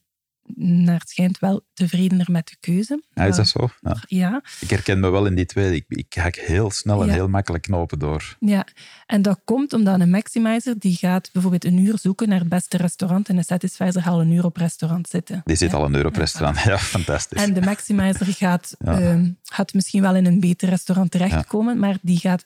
[0.54, 3.02] naar het schijnt wel tevredener met de keuze.
[3.14, 3.68] Ja, is dat zo?
[3.80, 3.96] Ja.
[4.06, 4.42] ja.
[4.60, 5.74] Ik herken me wel in die twee.
[5.74, 8.36] Ik, ik hak heel snel en heel makkelijk knopen door.
[8.40, 8.66] Ja,
[9.06, 12.76] en dat komt omdat een maximizer die gaat bijvoorbeeld een uur zoeken naar het beste
[12.76, 15.40] restaurant en een satisfizer gaat al een uur op restaurant zitten.
[15.44, 16.56] Die zit al een uur op restaurant.
[16.68, 17.42] Ja, fantastisch.
[17.42, 22.18] En de maximizer gaat, uh, gaat misschien wel in een beter restaurant terechtkomen, maar die
[22.18, 22.44] gaat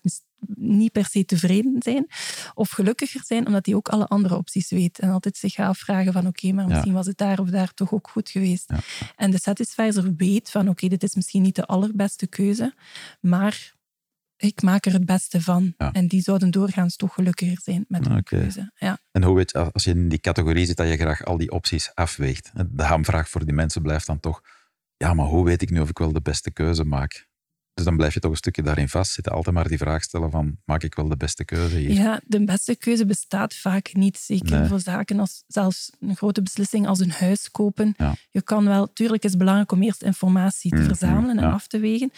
[0.55, 2.07] niet per se tevreden zijn
[2.55, 4.99] of gelukkiger zijn, omdat hij ook alle andere opties weet.
[4.99, 7.93] En altijd zich gaat afvragen van oké, maar misschien was het daar of daar toch
[7.93, 8.73] ook goed geweest.
[9.23, 12.75] En de satisfizer weet van oké, dit is misschien niet de allerbeste keuze,
[13.21, 13.75] maar
[14.37, 15.75] ik maak er het beste van.
[15.77, 18.73] En die zouden doorgaans toch gelukkiger zijn met een keuze.
[18.75, 18.99] Ja.
[19.11, 21.51] En hoe weet je, als je in die categorie zit, dat je graag al die
[21.51, 22.51] opties afweegt?
[22.71, 24.41] De hamvraag voor die mensen blijft dan toch,
[24.97, 27.29] ja, maar hoe weet ik nu of ik wel de beste keuze maak?
[27.75, 29.33] Dus dan blijf je toch een stukje daarin vastzitten.
[29.33, 31.93] Altijd maar die vraag stellen van, maak ik wel de beste keuze hier?
[31.93, 34.19] Ja, de beste keuze bestaat vaak niet.
[34.19, 37.97] Zeker voor zaken als zelfs een grote beslissing als een huis kopen.
[38.31, 41.67] Je kan wel, tuurlijk is het belangrijk om eerst informatie te mm, verzamelen en af
[41.67, 42.13] te wegen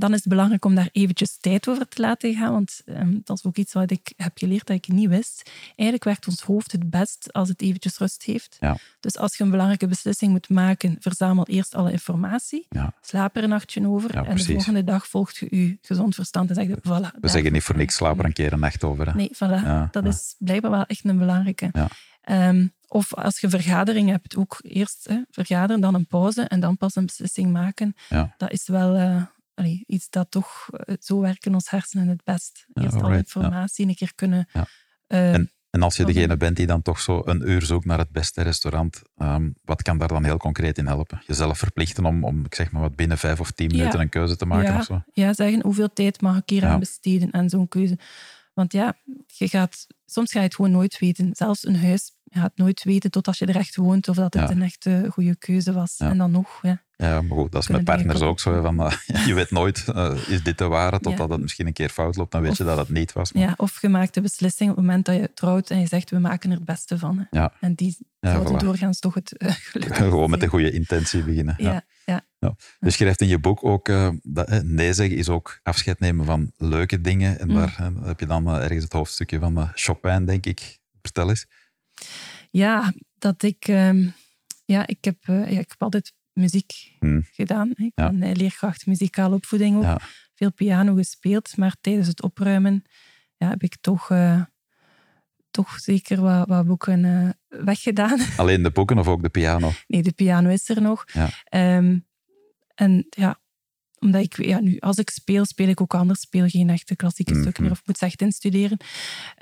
[0.00, 2.52] dan is het belangrijk om daar eventjes tijd over te laten gaan.
[2.52, 5.50] Want ehm, dat is ook iets wat ik heb geleerd dat ik niet wist.
[5.66, 8.56] Eigenlijk werkt ons hoofd het best als het eventjes rust heeft.
[8.60, 8.76] Ja.
[9.00, 12.66] Dus als je een belangrijke beslissing moet maken, verzamel eerst alle informatie.
[12.68, 12.92] Ja.
[13.00, 14.14] Slaap er een nachtje over.
[14.14, 17.20] en de volgende dag volgt je je gezond verstand en zeg je, voilà.
[17.20, 19.06] We zeggen niet voor niks, slaap er een keer een nacht over.
[19.06, 19.14] Hè?
[19.14, 19.90] Nee, voilà.
[19.90, 21.70] dat is blijkbaar wel echt een belangrijke.
[22.30, 26.76] Um, of als je vergadering hebt, ook eerst hè, vergaderen, dan een pauze en dan
[26.76, 27.94] pas een beslissing maken.
[28.36, 28.96] Dat is wel...
[28.96, 29.22] Uh,
[29.66, 32.66] iets dat toch, eh, zo werken ons hersenen het best.
[32.72, 34.48] Eerst al informatie een keer kunnen...
[34.54, 34.64] Uh,
[35.32, 38.10] en, en, als je degene bent die dan toch zo een uur zoekt naar het
[38.10, 41.22] beste restaurant, um, wat kan daar dan heel concreet in helpen?
[41.26, 44.36] Jezelf verplichten om, om ik zeg maar wat, binnen vijf of tien minuten een keuze
[44.36, 45.02] te maken of zo?
[45.12, 47.98] Ja, zeggen hoeveel tijd mag ik hier aan besteden en zo'n keuze.
[48.54, 48.96] Want ja,
[49.26, 51.30] je gaat, soms ga je het gewoon nooit weten.
[51.34, 54.34] Zelfs een huis je gaat nooit weten tot als je er echt woont of dat
[54.34, 55.96] het een echte goede keuze was.
[55.98, 56.82] En dan nog, ja.
[56.96, 58.62] Ja, maar goed, dat is met partners ook zo.
[58.62, 58.92] Van, uh,
[59.26, 62.32] je weet nooit, uh, is dit de ware, totdat het misschien een keer fout loopt,
[62.32, 63.32] dan weet je dat het niet was.
[63.32, 63.42] Maar...
[63.42, 66.10] Ja, of je maakt de beslissing op het moment dat je trouwt en je zegt,
[66.10, 67.26] we maken er het beste van.
[67.30, 67.52] Ja.
[67.60, 71.54] En die zouden doorgaans toch het uh, geluk Gewoon met een goede intentie beginnen.
[71.58, 72.24] Ja, ja.
[72.38, 72.54] ja.
[72.56, 73.90] Dus je schrijft in je boek ook,
[74.22, 77.38] dat, nee zeggen is ook afscheid nemen van leuke dingen.
[77.38, 77.54] En mm.
[77.54, 80.78] daar heb je dan ergens het hoofdstukje van Chopin, denk ik.
[81.02, 81.46] Vertel eens.
[82.50, 83.68] Ja, dat ik...
[83.68, 84.08] Ehm,
[84.64, 87.26] ja, ik heb, ja, ik heb altijd muziek hmm.
[87.32, 87.70] gedaan.
[87.70, 88.32] Ik ben ja.
[88.32, 90.00] leerkracht muzikale opvoeding ook.
[90.34, 92.84] Veel piano gespeeld, maar tijdens het opruimen
[93.36, 94.42] ja, heb ik toch, uh,
[95.50, 98.18] toch zeker wat, wat boeken weggedaan.
[98.36, 99.72] Alleen de boeken of ook de piano?
[99.86, 101.04] Nee, de piano is er nog.
[101.54, 102.06] Um,
[102.74, 103.40] en ja,
[103.98, 106.20] omdat ik, ja, nu, als ik speel, speel ik ook anders.
[106.20, 108.78] Speel geen echte klassieke mm stukken meer of moet ze echt instuderen.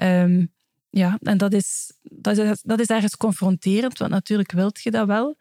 [0.03, 0.53] Um,
[0.90, 5.07] ja, en dat is, dat, is, dat is ergens confronterend, want natuurlijk wilt je dat
[5.07, 5.37] wel.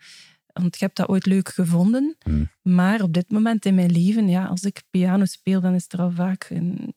[0.53, 2.15] Want je hebt dat ooit leuk gevonden.
[2.23, 2.49] Hmm.
[2.61, 5.99] Maar op dit moment in mijn leven, ja, als ik piano speel, dan is er
[5.99, 6.95] al vaak een,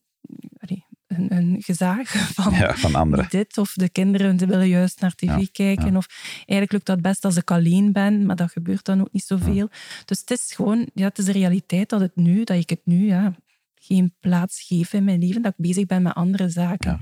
[1.07, 3.27] een, een gezaag van, ja, van anderen.
[3.29, 3.59] dit.
[3.59, 5.97] Of de kinderen die willen juist naar tv kijken.
[5.97, 9.25] Of eigenlijk lukt dat best als ik alleen ben, maar dat gebeurt dan ook niet
[9.25, 9.69] zoveel.
[10.05, 12.81] Dus het is gewoon, ja, het is de realiteit dat, het nu, dat ik het
[12.85, 13.35] nu ja,
[13.75, 17.01] geen plaats geef in mijn leven, dat ik bezig ben met andere zaken.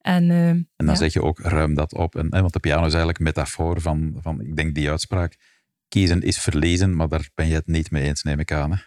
[0.00, 2.16] En, uh, en dan zeg je ook, ruim dat op.
[2.16, 5.36] En, want de piano is eigenlijk een metafoor van, van, ik denk die uitspraak,
[5.88, 8.70] kiezen is verliezen, maar daar ben je het niet mee eens, neem ik aan.
[8.72, 8.78] Hè?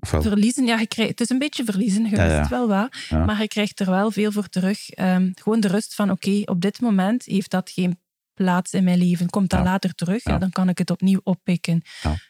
[0.00, 3.40] Verliezen, ja, je krijgt, het is een beetje verliezen, je ja, het wel waar, maar
[3.40, 4.98] je krijgt er wel veel voor terug.
[4.98, 7.98] Um, gewoon de rust van, oké, op dit moment heeft dat geen
[8.34, 9.30] plaats in mijn leven.
[9.30, 10.38] Komt dat later terug, ja.
[10.38, 11.82] dan kan ik het opnieuw oppikken.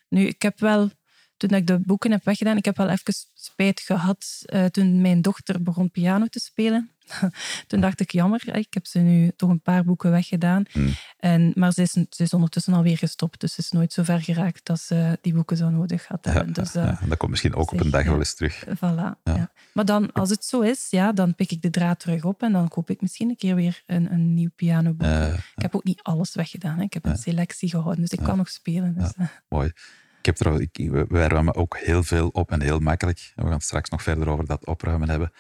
[0.09, 0.91] Nu, ik heb wel
[1.37, 5.23] toen ik de boeken heb weggedaan, ik heb wel even spijt gehad uh, toen mijn
[5.23, 6.91] dochter begon piano te spelen.
[7.67, 10.65] Toen dacht ik, jammer, ik heb ze nu toch een paar boeken weggedaan.
[10.71, 10.95] Hmm.
[11.19, 14.21] En, maar ze is, ze is ondertussen alweer gestopt, dus ze is nooit zo ver
[14.21, 16.19] geraakt dat ze die boeken zo nodig had.
[16.23, 18.65] Ja, dus, ja, uh, dat komt misschien ook op een dag wel eens terug.
[18.65, 19.51] Voilà, ja.
[19.73, 22.53] Maar dan, als het zo is, ja, dan pik ik de draad terug op en
[22.53, 25.09] dan koop ik misschien een keer weer een, een nieuw pianoboek.
[25.57, 26.83] ik heb ook niet alles weggedaan, hè.
[26.83, 28.95] ik heb een selectie gehouden, dus ik kan nog spelen.
[28.99, 29.27] Dus, uh.
[29.49, 29.73] Mooi.
[30.19, 33.33] Ik heb er, ik, we ruimen ook heel veel op en heel makkelijk.
[33.35, 35.33] We gaan straks nog verder over dat opruimen hebben.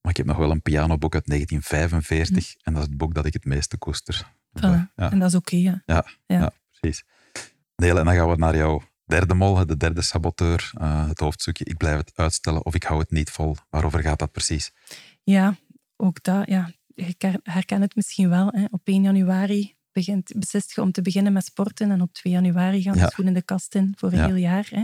[0.00, 3.26] Maar ik heb nog wel een pianoboek uit 1945 en dat is het boek dat
[3.26, 4.32] ik het meeste koester.
[4.52, 4.90] ja.
[4.94, 5.82] En dat is oké, ja.
[5.86, 6.06] ja.
[6.26, 7.04] Ja, precies.
[7.74, 10.70] Deel, en dan gaan we naar jouw derde mol, de derde saboteur.
[10.80, 13.56] Uh, het hoofdstukje Ik blijf het uitstellen of ik hou het niet vol.
[13.70, 14.72] Waarover gaat dat precies?
[15.22, 15.56] Ja,
[15.96, 16.48] ook dat.
[16.48, 16.70] Ja.
[16.94, 18.48] Je herkent het misschien wel.
[18.50, 18.64] Hè.
[18.70, 22.82] Op 1 januari begint, beslist je om te beginnen met sporten en op 2 januari
[22.82, 23.08] gaan de ja.
[23.08, 24.66] schoenen de kast in voor een heel jaar.
[24.70, 24.82] Hè.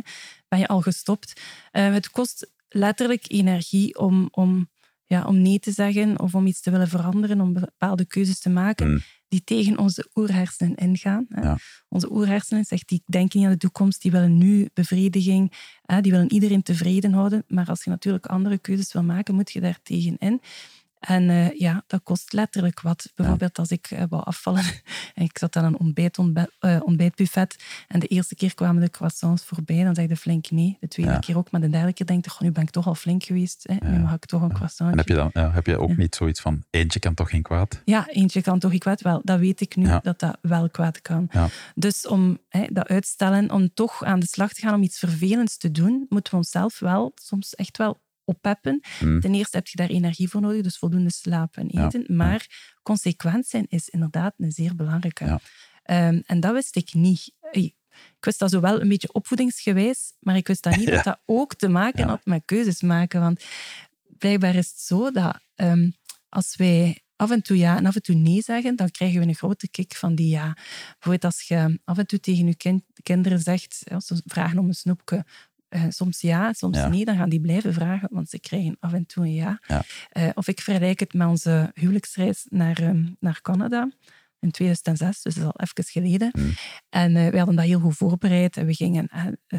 [0.48, 1.40] Ben je al gestopt.
[1.72, 4.70] Uh, het kost letterlijk energie om, om
[5.06, 8.50] ja, om nee te zeggen of om iets te willen veranderen, om bepaalde keuzes te
[8.50, 9.00] maken mm.
[9.28, 11.26] die tegen onze oerhersenen ingaan.
[11.28, 11.42] Hè.
[11.42, 11.58] Ja.
[11.88, 16.12] Onze oerhersenen zegt, die denken niet aan de toekomst, die willen nu bevrediging, hè, die
[16.12, 17.44] willen iedereen tevreden houden.
[17.48, 20.40] Maar als je natuurlijk andere keuzes wil maken, moet je daar tegen in.
[21.06, 23.12] En uh, ja, dat kost letterlijk wat.
[23.14, 24.64] Bijvoorbeeld als ik uh, wou afvallen
[25.14, 28.90] en ik zat aan een ontbijt, ontbijt, uh, ontbijtbuffet en de eerste keer kwamen de
[28.90, 30.76] croissants voorbij, dan zei de flink nee.
[30.80, 31.18] De tweede ja.
[31.18, 33.64] keer ook, maar de derde keer denk ik, nu ben ik toch al flink geweest.
[33.72, 33.90] Hè.
[33.90, 34.90] Nu mag ik toch een croissant.
[34.90, 37.82] En heb je, dan, heb je ook niet zoiets van, eentje kan toch geen kwaad?
[37.84, 39.00] Ja, eentje kan toch geen kwaad?
[39.00, 41.30] Wel, dat weet ik nu, dat dat wel kwaad kan.
[41.74, 45.56] Dus om hè, dat uitstellen, om toch aan de slag te gaan om iets vervelends
[45.56, 48.80] te doen, moeten we onszelf wel soms echt wel oppeppen.
[49.00, 49.20] Mm.
[49.20, 52.04] Ten eerste heb je daar energie voor nodig, dus voldoende slaap en eten.
[52.06, 52.14] Ja.
[52.14, 55.24] Maar consequent zijn is inderdaad een zeer belangrijke.
[55.24, 57.32] Um, en dat wist ik niet.
[57.50, 57.74] Ik
[58.20, 61.68] wist dat zowel een beetje opvoedingsgewijs, maar ik wist dat niet dat dat ook te
[61.68, 63.20] maken had met keuzes maken.
[63.20, 63.44] Want
[64.18, 65.94] blijkbaar is het zo dat um,
[66.28, 69.26] als wij af en toe ja en af en toe nee zeggen, dan krijgen we
[69.26, 70.56] een grote kick van die ja.
[70.92, 74.68] Bijvoorbeeld als je af en toe tegen je kind, kinderen zegt, als ze vragen om
[74.68, 75.24] een snoepje,
[75.74, 76.88] uh, soms ja, soms Ja.
[76.88, 79.60] nee, dan gaan die blijven vragen, want ze krijgen af en toe een ja.
[79.66, 79.82] Ja.
[80.12, 83.88] Uh, of ik vergelijk het met onze huwelijksreis naar, um, naar Canada
[84.44, 86.30] in 2006, dus dat is al even geleden.
[86.38, 86.50] Mm.
[86.88, 88.56] En uh, we hadden dat heel goed voorbereid.
[88.56, 89.08] En we gingen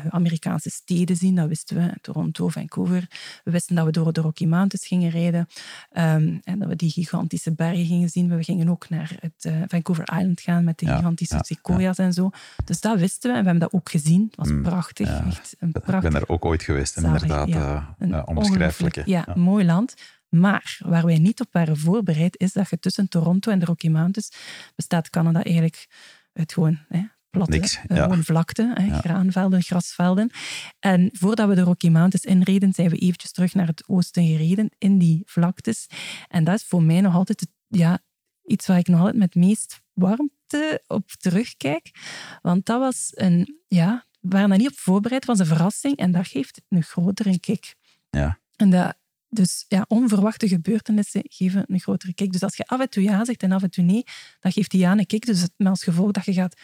[0.09, 3.07] Amerikaanse steden zien, dat wisten we, Toronto, Vancouver.
[3.43, 5.47] We wisten dat we door de Rocky Mountains gingen rijden
[5.91, 8.37] um, en dat we die gigantische bergen gingen zien.
[8.37, 12.13] We gingen ook naar het Vancouver Island gaan met de Ja, gigantische ja, sequoia's en
[12.13, 12.29] zo.
[12.65, 14.23] Dus dat wisten we en we hebben dat ook gezien.
[14.25, 17.47] Het was Mm, prachtig, echt een Ik prachtig ben er ook ooit geweest en inderdaad
[17.47, 17.95] ja.
[17.99, 18.99] Een onbeschrijfelijke.
[18.99, 19.93] ongelooflijk- Ja, mooi land.
[20.39, 23.87] Maar waar wij niet op waren voorbereid, is dat je tussen Toronto en de Rocky
[23.89, 24.31] Mountains
[24.75, 25.87] bestaat Canada eigenlijk
[26.33, 28.03] uit gewoon hè, platte, Niks, eh, ja.
[28.03, 28.99] gewoon vlakte, hè, Ja.
[28.99, 30.29] graanvelden, grasvelden.
[30.79, 34.69] En voordat we de Rocky Mountains inreden, zijn we eventjes terug naar het oosten gereden,
[34.77, 35.87] in die vlaktes.
[36.27, 37.99] En dat is voor mij nog altijd ja,
[38.45, 41.91] iets waar ik nog altijd met meest warmte op terugkijk.
[42.41, 46.11] Want dat was een, ja, we waren daar niet op voorbereid, was een verrassing en
[46.11, 47.75] dat geeft een grotere kick.
[48.09, 48.39] Ja.
[48.55, 48.97] En dat,
[49.35, 52.31] dus ja, onverwachte gebeurtenissen geven een grotere kick.
[52.31, 54.03] Dus als je af en toe ja zegt en af en toe nee,
[54.39, 55.25] dan geeft die ja een kick.
[55.25, 56.59] Dus het, met als gevolg dat je gaat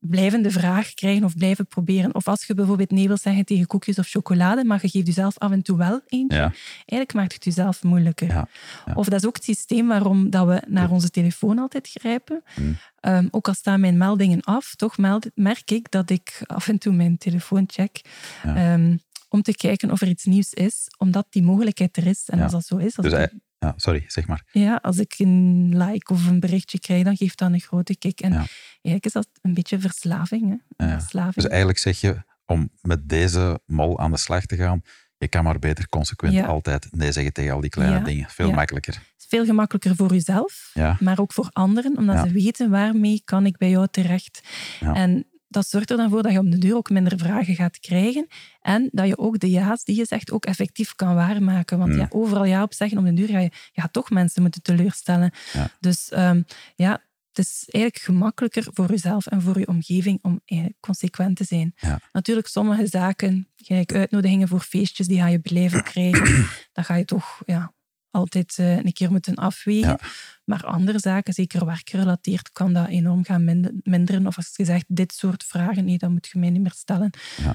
[0.00, 2.14] blijvende vraag krijgen of blijven proberen.
[2.14, 5.38] Of als je bijvoorbeeld nee wil zeggen tegen koekjes of chocolade, maar je geeft jezelf
[5.38, 6.38] af en toe wel eentje.
[6.38, 6.52] Ja.
[6.76, 8.28] Eigenlijk maakt het jezelf moeilijker.
[8.28, 8.48] Ja,
[8.86, 8.92] ja.
[8.94, 12.42] Of dat is ook het systeem waarom dat we naar onze telefoon altijd grijpen.
[12.54, 12.76] Hmm.
[13.00, 16.78] Um, ook al staan mijn meldingen af, toch meld, merk ik dat ik af en
[16.78, 18.00] toe mijn telefoon check.
[18.42, 18.72] Ja.
[18.72, 19.00] Um,
[19.36, 22.22] om te kijken of er iets nieuws is, omdat die mogelijkheid er is.
[22.28, 22.42] En Ja.
[22.42, 24.44] als dat zo is, als, Dus ik, ja, sorry, zeg maar.
[24.52, 28.20] ja, als ik een like of een berichtje krijg, dan geeft dat een grote kick.
[28.20, 28.36] En Ja.
[28.72, 30.60] eigenlijk is dat een beetje verslaving.
[30.76, 30.86] Hè?
[30.86, 31.00] Ja.
[31.00, 31.34] Verslaving.
[31.34, 34.82] Dus eigenlijk zeg je, om met deze mol aan de slag te gaan,
[35.18, 38.28] Je kan maar beter consequent altijd nee zeggen tegen al die kleine dingen.
[38.30, 38.94] Veel makkelijker.
[38.94, 43.46] Het is veel gemakkelijker voor jezelf, maar ook voor anderen, omdat ze weten waarmee kan
[43.46, 44.40] ik bij jou terecht.
[44.80, 47.78] En dat zorgt er dan voor dat je op de deur ook minder vragen gaat
[47.78, 48.26] krijgen
[48.60, 51.78] en dat je ook de ja's die je zegt ook effectief kan waarmaken.
[51.78, 51.98] Want mm.
[51.98, 55.32] ja, overal ja op zeggen, op de deur ga je ja, toch mensen moeten teleurstellen.
[55.80, 56.90] Dus um, ja,
[57.32, 60.40] het is eigenlijk gemakkelijker voor jezelf en voor je omgeving om
[60.80, 61.74] consequent te zijn.
[62.12, 66.46] Natuurlijk, sommige zaken, gelijk uitnodigingen voor feestjes, die ga je beleven krijgen.
[66.72, 67.72] Dat ga je toch ja,
[68.16, 69.98] altijd uh, een keer moeten afwegen.
[70.44, 73.44] Maar andere zaken, zeker werkgerelateerd, kan dat enorm gaan
[73.82, 74.26] minderen.
[74.26, 77.10] Of als je zegt, dit soort vragen, nee, dat moet je mij niet meer stellen.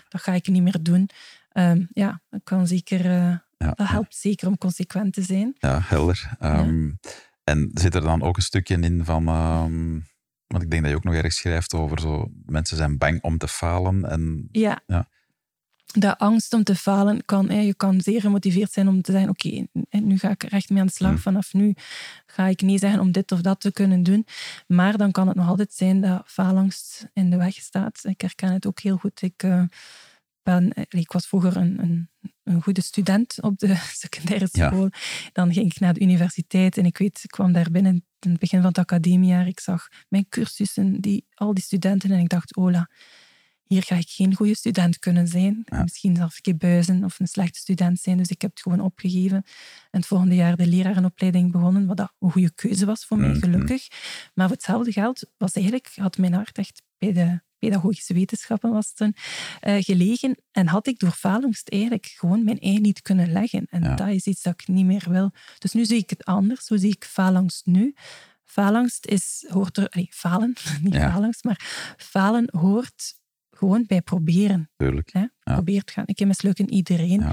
[0.09, 1.09] Dat ga ik niet meer doen.
[1.53, 3.05] Um, ja, dat kan zeker...
[3.05, 5.55] Uh, dat helpt zeker om consequent te zijn.
[5.59, 6.31] Ja, helder.
[6.39, 6.99] Um,
[7.43, 9.27] en zit er dan ook een stukje in van...
[9.27, 10.09] Um,
[10.47, 12.31] want ik denk dat je ook nog ergens schrijft over zo...
[12.45, 14.09] Mensen zijn bang om te falen.
[14.09, 14.81] En, ja.
[15.91, 17.65] De angst om te falen kan...
[17.65, 19.29] Je kan zeer gemotiveerd zijn om te zeggen...
[19.29, 21.11] Oké, nu ga ik er echt mee aan de slag.
[21.11, 21.19] Hmm.
[21.19, 21.75] Vanaf nu
[22.25, 24.25] ga ik nee zeggen om dit of dat te kunnen doen.
[24.67, 27.99] Maar dan kan het nog altijd zijn dat faalangst in de weg staat.
[28.03, 29.21] Ik herken het ook heel goed.
[29.21, 29.43] Ik...
[29.43, 29.63] Uh,
[30.43, 32.09] ben, eh, ik was vroeger een, een,
[32.43, 34.89] een, goede student op de secundaire school.
[35.33, 38.39] Dan ging ik naar de universiteit en ik weet, ik kwam daar binnen in het
[38.39, 39.47] begin van het academiejaar.
[39.47, 42.89] Ik zag mijn cursussen, die, al die studenten en ik dacht, Ola,
[43.71, 45.65] hier ga ik geen goede student kunnen zijn.
[45.81, 48.17] Misschien zelfs een buizen of een slechte student zijn.
[48.17, 49.37] Dus ik heb het gewoon opgegeven.
[49.91, 53.27] En het volgende jaar de lerarenopleiding begonnen, wat dat een goede keuze was voor mij,
[53.27, 53.41] mm-hmm.
[53.41, 53.87] gelukkig.
[54.33, 58.93] Maar voor hetzelfde geld was eigenlijk, had mijn hart echt bij de pedagogische wetenschappen was
[58.93, 59.15] toen,
[59.67, 60.37] uh, gelegen.
[60.51, 63.67] En had ik door faalangst eigenlijk gewoon mijn ei niet kunnen leggen.
[63.69, 65.31] En dat is iets dat ik niet meer wil.
[65.57, 66.67] Dus nu zie ik het anders.
[66.67, 67.95] Hoe zie ik faalangst nu?
[68.43, 69.87] Faalangst is, hoort er...
[69.95, 71.11] Nee, falen, niet ja.
[71.11, 73.19] faalangst, maar falen hoort
[73.61, 74.69] gewoon bij proberen.
[74.77, 75.09] Tuurlijk.
[75.13, 75.25] Hè?
[75.43, 76.03] Probeert gaan.
[76.07, 77.23] Ik heb mislukken iedereen.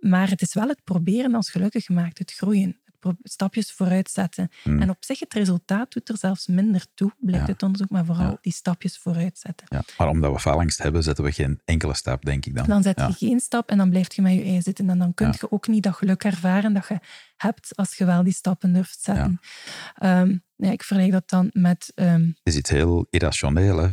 [0.00, 2.76] Maar het is wel het proberen als gelukkig gemaakt, het groeien
[3.22, 4.48] stapjes vooruit zetten.
[4.62, 4.80] Hmm.
[4.80, 8.38] En op zich, het resultaat doet er zelfs minder toe, blijkt het onderzoek, maar vooral
[8.40, 9.66] die stapjes vooruit zetten.
[9.70, 9.82] Ja.
[9.98, 12.66] Maar omdat we faalangst hebben, zetten we geen enkele stap, denk ik dan.
[12.66, 14.90] Dan zet je geen stap en dan blijf je met je ei zitten.
[14.90, 16.98] En dan kun je ook niet dat geluk ervaren dat je
[17.36, 19.40] hebt als je wel die stappen durft zetten.
[19.94, 20.20] Ja.
[20.20, 21.92] Um, ja, ik vergelijk dat dan met...
[21.94, 22.26] Um...
[22.26, 23.76] Het is iets heel irrationeel.
[23.76, 23.88] Hè?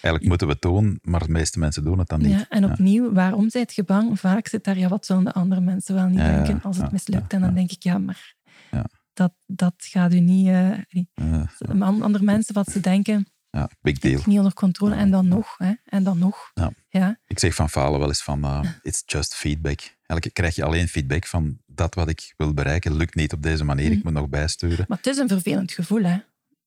[0.00, 2.30] Eigenlijk moeten we het doen, maar de meeste mensen doen het dan niet.
[2.30, 4.20] Ja, en opnieuw, waarom zijt je bang?
[4.20, 7.32] Vaak zit daar, ja, wat zullen de andere mensen wel niet denken als het mislukt?
[7.32, 8.34] En dan denk ik, ja, maar
[9.12, 10.46] dat, dat gaat u niet...
[10.46, 13.26] Uh, andere mensen, wat ze denken...
[13.50, 14.22] Ja, big deal.
[14.26, 14.94] Niet onder controle.
[14.94, 15.54] En dan nog.
[15.56, 15.72] Hè?
[15.84, 16.50] En dan nog.
[16.54, 16.72] Ja.
[16.88, 17.18] ja.
[17.26, 19.80] Ik zeg van falen wel eens van, uh, it's just feedback.
[19.80, 23.64] Eigenlijk krijg je alleen feedback van dat wat ik wil bereiken, lukt niet op deze
[23.64, 24.00] manier, ik mm.
[24.04, 24.84] moet nog bijsturen.
[24.88, 26.18] Maar het is een vervelend gevoel, hè?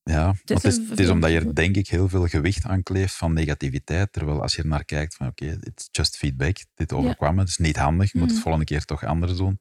[0.03, 2.65] Ja, het is, het is, het is omdat je er denk ik heel veel gewicht
[2.65, 4.11] aan kleeft van negativiteit.
[4.11, 7.39] Terwijl als je er naar kijkt van oké, okay, it's just feedback, dit overkwam me,
[7.39, 8.43] het is niet handig, je moet het mm.
[8.43, 9.59] volgende keer toch anders doen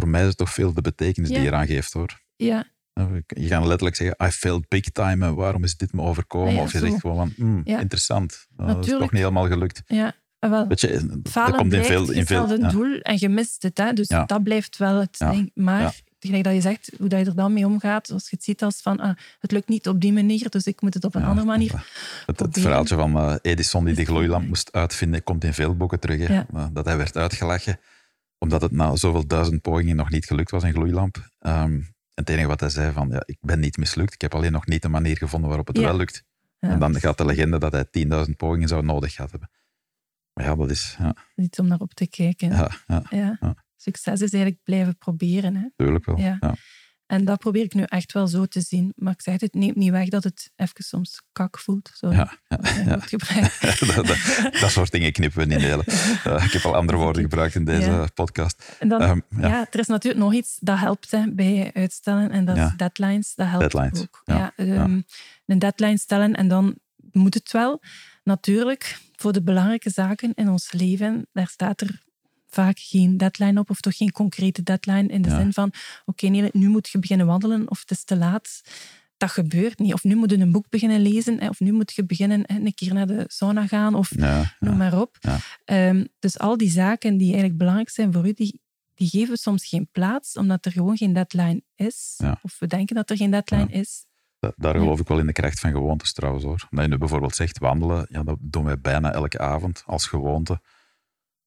[0.00, 2.20] voor mij is het toch veel de betekenis die je eraan geeft, hoor.
[2.36, 2.64] Ja.
[3.26, 6.56] Je gaat letterlijk zeggen, I failed big time, waarom is dit me overkomen?
[6.56, 9.82] Ah of je zegt gewoon van, hmm, interessant, dat is toch niet helemaal gelukt.
[9.86, 10.66] Ja, wel.
[10.66, 12.10] Weet je, dat komt in veel...
[12.10, 13.92] In veel een doel en je mist het, hè?
[13.92, 15.50] dus dat blijft wel het ding.
[15.54, 18.44] Maar gelijk dat je zegt, hoe dat je er dan mee omgaat, als je het
[18.44, 21.14] ziet als van, ah, het lukt niet op die manier, dus ik moet het op
[21.14, 21.84] een andere manier
[22.26, 26.00] Het, het verhaaltje van uh, Edison die de gloeilamp moest uitvinden, komt in veel boeken
[26.00, 26.28] terug.
[26.28, 26.42] Hè?
[26.72, 27.80] Dat hij werd uitgelachen
[28.40, 31.30] omdat het na zoveel duizend pogingen nog niet gelukt was, een gloeilamp.
[31.40, 34.52] Um, het enige wat hij zei van, ja, ik ben niet mislukt, ik heb alleen
[34.52, 36.24] nog niet de manier gevonden waarop het wel lukt.
[36.58, 37.86] en dan gaat de legende dat hij
[38.26, 39.50] 10.000 pogingen zou nodig gehad hebben.
[40.32, 40.96] Ja, dat is...
[40.98, 41.16] Ja.
[41.34, 42.48] Niet om naar op te kijken.
[42.86, 45.56] Ja, ja, Succes is eigenlijk blijven proberen.
[45.56, 45.68] Hè?
[45.76, 46.18] Tuurlijk wel.
[46.18, 46.38] Ja.
[47.10, 48.92] En dat probeer ik nu echt wel zo te zien.
[48.96, 51.90] Maar ik zeg het, neemt niet weg dat het even soms kak voelt.
[52.00, 52.96] Ja, ja, ja.
[53.94, 55.84] dat, dat, dat, soort dingen knippen we niet delen.
[55.88, 58.76] Uh, ik heb al andere woorden gebruikt in deze podcast.
[58.78, 59.66] En dan, um, ja.
[59.70, 62.30] er is natuurlijk nog iets dat helpt hè, bij uitstellen.
[62.30, 63.34] En dat is deadlines.
[63.34, 64.00] Dat helpt deadlines.
[64.00, 64.22] ook.
[64.24, 65.04] Ja, um,
[65.46, 66.78] Een deadline stellen en dan
[67.12, 67.82] moet het wel.
[68.30, 72.02] Natuurlijk, voor de belangrijke zaken in ons leven, daar staat er
[72.48, 75.72] vaak geen deadline op, of toch geen concrete deadline in de zin van,
[76.04, 78.60] oké, okay, nu moet je beginnen wandelen of het is te laat.
[79.16, 79.92] Dat gebeurt niet.
[79.92, 82.94] Of nu moet je een boek beginnen lezen, of nu moet je beginnen een keer
[82.94, 84.16] naar de sauna gaan, of
[84.58, 85.16] noem maar op.
[85.64, 88.60] Um, dus al die zaken die eigenlijk belangrijk zijn voor u, die,
[88.94, 92.20] die geven soms geen plaats, omdat er gewoon geen deadline is.
[92.42, 94.04] Of we denken dat er geen deadline is.
[94.56, 96.66] Daar geloof ik wel in de kracht van gewoontes trouwens hoor.
[96.70, 100.60] Dat je nu bijvoorbeeld zegt wandelen, ja, dat doen wij bijna elke avond als gewoonte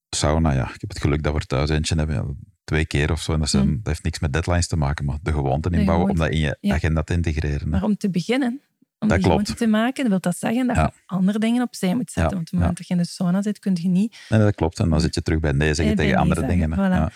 [0.10, 2.40] sauna, ja, ik heb het geluk dat we er thuis eentje hebben.
[2.64, 3.34] twee keer of zo.
[3.34, 3.76] En dat, zijn, mm.
[3.76, 6.58] dat, heeft niks met deadlines te maken, maar de gewoonten inbouwen om dat in je
[6.62, 7.70] agenda te integreren.
[7.70, 8.62] Maar om te beginnen,
[9.00, 10.92] om Dat die gewoonte te maken, wil dat zeggen dat Ja.
[10.96, 12.34] je andere dingen opzij moet zetten.
[12.36, 14.56] Want op het moment dat je in de sauna zit, kun je niet Nee, dat
[14.56, 14.80] klopt.
[14.80, 16.70] En dan zit je terug bij nee zeggen Eh, tegen andere dingen.
[16.70, 17.14] voilà.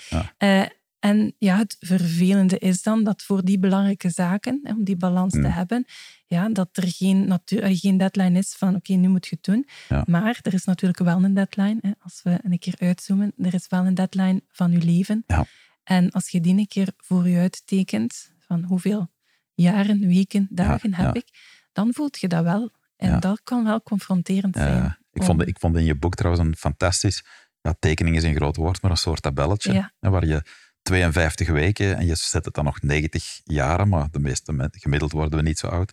[0.99, 5.39] En ja, het vervelende is dan dat voor die belangrijke zaken, om die balans te
[5.39, 5.45] Mm.
[5.45, 5.85] hebben,
[6.25, 9.43] ja, dat er geen, natu- eh, geen deadline is van oké, nu moet je het
[9.45, 9.67] doen.
[9.89, 10.03] Ja.
[10.07, 11.77] Maar er is natuurlijk wel een deadline.
[11.81, 15.23] Hè, als we een keer uitzoomen, er is wel een deadline van je leven.
[15.27, 15.45] Ja.
[15.83, 19.11] En als je die een keer voor je uittekent, van hoeveel
[19.53, 21.27] jaren, weken, dagen heb ik,
[21.73, 22.71] dan voelt je dat wel.
[22.97, 24.97] En dat kan wel confronterend zijn.
[25.11, 27.23] ik, om- vond, ik vond in je boek trouwens een fantastisch...
[27.61, 29.91] Ja, tekening is een groot woord, maar een soort tabelletje.
[29.99, 30.43] Hè, waar je
[30.87, 35.39] 52 weken en je zet het dan nog 90 jaren, maar de meeste gemiddeld worden
[35.39, 35.89] we niet zo oud.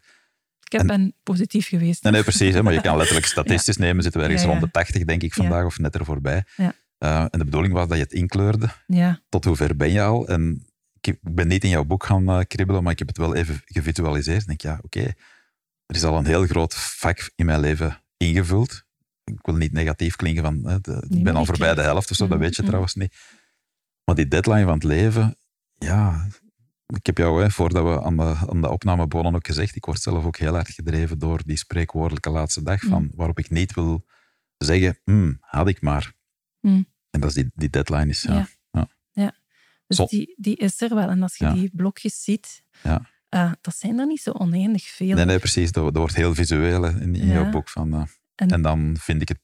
[0.64, 2.03] Ik heb en- ben positief geweest.
[2.03, 2.55] Nee, nee precies.
[2.55, 4.03] Hè, maar je kan letterlijk statistisch nemen.
[4.03, 4.59] Zitten we ergens Ja, ja.
[4.59, 6.45] rond de 80, denk ik, vandaag, of net er voorbij.
[6.99, 8.68] Eh, en de bedoeling was dat je het inkleurde.
[8.86, 10.28] Ja, Tot hoe ver ben je al?
[10.28, 10.66] En
[11.01, 13.62] ik, ben niet in jouw boek gaan eh, kribbelen, maar ik heb het wel even
[13.64, 14.40] gevisualiseerd.
[14.40, 15.01] Ik denk, ja, oké,
[15.86, 18.82] er is al een heel groot vak in mijn leven ingevuld.
[19.24, 22.16] Ik wil niet negatief klinken van, hè, de- ik ben al voorbij de helft of
[22.16, 22.66] zo, dat Mhm, weet je mhm.
[22.70, 23.14] trouwens niet.
[24.05, 25.36] Maar die deadline van het leven,
[25.78, 26.26] ja,
[26.86, 29.84] ik heb jou, hè, voordat we aan de, aan de opname begonnen, ook gezegd, ik
[29.84, 33.11] word zelf ook heel hard gedreven door die spreekwoordelijke laatste dag, van, Mm.
[33.14, 34.05] waarop ik niet wil
[34.59, 36.12] zeggen, "Hmm, had ik maar.
[36.61, 36.86] Mm.
[37.11, 38.46] En dat is die, die deadline is, ja.
[39.12, 39.34] Ja.
[39.86, 40.07] Dus Zo.
[40.07, 41.09] die, die is er wel.
[41.09, 43.09] En als je die blokjes ziet, Ja.
[43.28, 45.14] eh, dat zijn er niet zo oneindig veel.
[45.14, 45.72] Nee, nee, precies.
[45.72, 47.68] Dat, dat wordt heel visueel hè, in, jouw boek.
[47.68, 48.02] Van, eh,
[48.34, 49.38] En- en, dan vind ik het...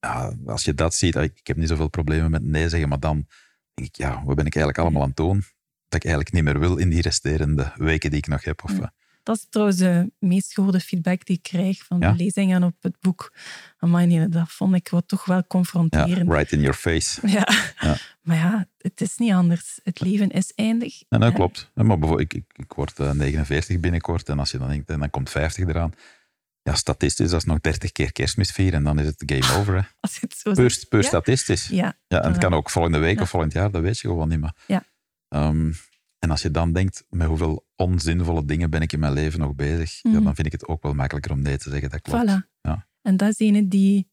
[0.00, 3.00] Ja, als je dat ziet, ik, ik heb niet zoveel problemen met nee zeggen, maar
[3.00, 3.26] dan
[3.74, 5.42] denk ik, ja, wat ben ik eigenlijk allemaal aan het doen?
[5.88, 8.64] Dat ik eigenlijk niet meer wil in die resterende weken die ik nog heb.
[8.64, 8.78] Of, Ja.
[8.82, 8.86] eh,
[9.22, 12.10] Dat is trouwens de meest gehoorde feedback die ik krijg van Ja.
[12.10, 13.32] de lezingen op het boek.
[13.78, 16.30] Amai, dat vond ik wel toch wel ja, confronterend.
[16.30, 17.20] right in your face.
[17.38, 17.48] Ja.
[17.80, 17.96] Ja.
[18.22, 19.80] maar ja, het is niet anders.
[19.82, 21.02] Het leven is eindig.
[21.08, 21.70] En dat klopt.
[21.74, 24.98] Maar bijvoorbeeld, ik, ik, ik word eh, 49 binnenkort en als je dan denkt, en
[24.98, 25.92] dan komt 50 eraan.
[26.62, 29.74] Ja, statistisch, dat is nog 30 keer kerstmis vieren en dan is het game over.
[29.74, 29.80] Hè.
[30.00, 31.06] Als het zo Puur, puur Ja.
[31.08, 31.66] statistisch.
[31.66, 33.22] Ja, Ja, en het kan ook volgende week Ja.
[33.22, 34.54] of volgend jaar, dat weet je gewoon niet meer.
[34.66, 34.84] Ja.
[35.28, 35.72] Ehm,
[36.18, 39.54] en als je dan denkt, met hoeveel onzinvolle dingen ben ik in mijn leven nog
[39.54, 40.22] bezig, ja, Mhm.
[40.24, 41.90] dan vind ik het ook wel makkelijker om nee te zeggen.
[41.90, 42.24] Dat klopt.
[42.30, 42.48] voilà.
[42.60, 42.86] Ja.
[43.02, 44.10] En dat is ene die,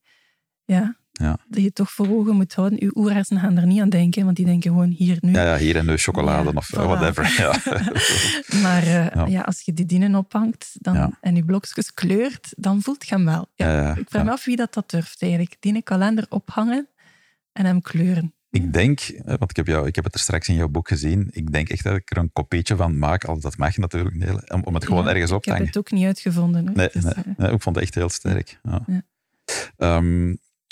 [0.66, 1.38] ja, Ja.
[1.48, 2.82] die je toch voor ogen moet houden.
[2.84, 5.32] Uw oerhersenen gaan er niet aan denken, want die denken gewoon hier nu.
[5.32, 6.80] Ja, ja, hier en nu chocolade Ja, of voilà.
[6.84, 7.36] whatever.
[7.38, 7.56] Ja.
[8.64, 9.42] Maar eh, Ja.
[9.42, 13.48] als je die dienen ophangt dan, en je blokjes kleurt, dan voelt je hem wel.
[14.00, 15.56] Ik vraag me af wie dat, dat durft eigenlijk.
[15.60, 16.88] Die een kalender ophangen
[17.52, 18.34] en hem kleuren.
[18.52, 20.88] Ik denk, hè, want ik heb, jou, ik heb het er straks in jouw boek
[20.88, 24.16] gezien, ik denk echt dat ik er een kopietje van maak, als dat mag natuurlijk,
[24.16, 25.74] nee, om, om het gewoon ergens op Ik te heb hangen.
[25.74, 26.68] het ook niet uitgevonden.
[26.68, 26.76] Hoor.
[26.76, 28.60] Nee, Dus, nee, eh, nee, ik vond het echt heel sterk.
[28.64, 28.82] Ja.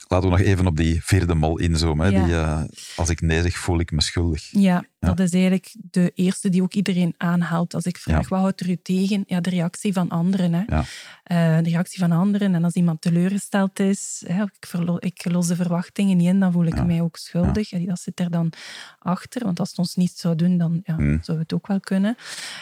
[0.07, 2.11] Laten we nog even op die vierde mol inzoomen.
[2.11, 2.23] Ja.
[2.25, 2.63] Die, eh,
[2.95, 4.47] als ik nee zeg, voel ik me schuldig.
[4.51, 7.73] Ja, dat is eigenlijk de eerste die ook iedereen aanhaalt.
[7.73, 8.27] Als ik vraag, Ja.
[8.27, 9.23] wat houdt er u tegen?
[9.27, 10.53] Ja, de reactie van anderen.
[10.53, 10.63] Hè.
[10.67, 10.83] Ja.
[11.23, 12.55] Eh, de reactie van anderen.
[12.55, 16.65] En als iemand teleurgesteld is, hè, ik, ik los de verwachtingen niet in, dan voel
[16.65, 17.69] ik mij ook schuldig.
[17.69, 17.79] Ja.
[17.79, 18.51] dat zit er dan
[18.99, 19.43] achter.
[19.43, 21.19] Want als het ons niet zou doen, dan ja, Hmm.
[21.21, 22.15] zou het ook wel kunnen.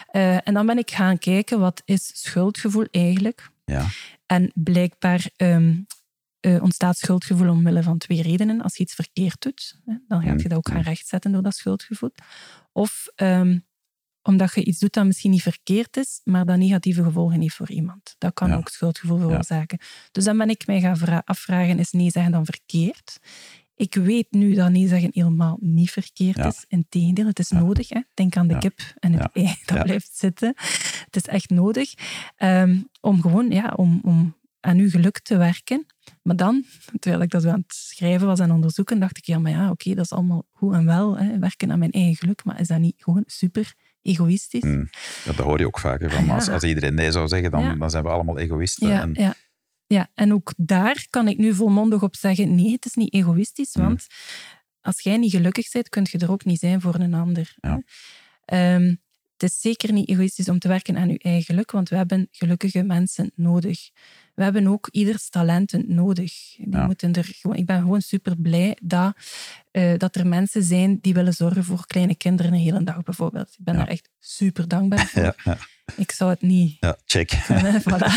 [0.07, 3.49] Eh, en dan ben ik gaan kijken, wat is schuldgevoel eigenlijk?
[3.65, 3.85] Ja.
[4.25, 5.73] En blijkbaar ehm,
[6.45, 8.61] eh, ontstaat schuldgevoel omwille van twee redenen.
[8.61, 11.55] Als je iets verkeerd doet, hè, dan ga je dat ook gaan rechtzetten door dat
[11.55, 12.11] schuldgevoel.
[12.71, 13.59] Of ehm,
[14.21, 17.69] omdat je iets doet dat misschien niet verkeerd is, maar dat negatieve gevolgen heeft voor
[17.71, 18.15] iemand.
[18.17, 18.55] Dat kan Ja.
[18.55, 19.79] ook schuldgevoel veroorzaken.
[20.11, 23.19] Dus dan ben ik mij gaan vra- afvragen, is nee zeggen dan verkeerd?
[23.75, 26.45] Ik weet nu dat nee zeggen helemaal niet verkeerd Ja.
[26.47, 26.65] is.
[26.67, 27.89] Integendeel, het is nodig.
[27.89, 27.99] Hè?
[28.13, 30.53] Denk aan de kip en het ei dat blijft zitten.
[31.05, 31.93] Het is echt nodig
[32.35, 34.35] ehm, om gewoon ja, om, om
[34.66, 35.86] aan uw geluk te werken.
[36.22, 36.63] Maar dan,
[36.99, 39.93] terwijl ik dat aan het schrijven was en onderzoeken, dacht ik, ja, maar ja, oké,
[39.93, 42.80] dat is allemaal goed en wel, hè, werken aan mijn eigen geluk, maar is dat
[42.80, 44.63] niet gewoon super egoïstisch?
[44.63, 44.88] Mm.
[45.26, 45.99] Ja, dat hoor je ook vaak.
[46.01, 46.34] Hè, van, Ah, ja.
[46.36, 47.76] als, als iedereen nee zou zeggen, dan, Ja.
[47.76, 48.88] dan zijn we allemaal egoïsten.
[48.88, 49.34] Ja, en, ja.
[49.88, 53.76] ja, en ook daar kan ik nu volmondig op zeggen, nee, het is niet egoïstisch,
[53.76, 53.84] Mm.
[53.84, 54.07] want
[54.82, 57.53] als jij niet gelukkig bent, kun je er ook niet zijn voor een ander.
[57.61, 57.82] Ja.
[58.45, 58.95] Ehm,
[59.38, 62.28] het is zeker niet egoïstisch om te werken aan je eigen geluk, want we hebben
[62.32, 63.89] gelukkige mensen nodig.
[64.36, 66.55] We hebben ook ieders talenten nodig.
[66.57, 66.86] Die Ja.
[66.86, 69.15] moeten er gewoon, ik ben gewoon super blij dat,
[69.71, 73.49] eh, dat er mensen zijn die willen zorgen voor kleine kinderen een hele dag bijvoorbeeld.
[73.57, 73.79] Ik ben Ja.
[73.79, 75.36] daar echt super dankbaar voor.
[75.43, 75.57] ja,
[75.95, 77.31] Ik zou het niet ja, check.
[77.89, 78.13] Voilà.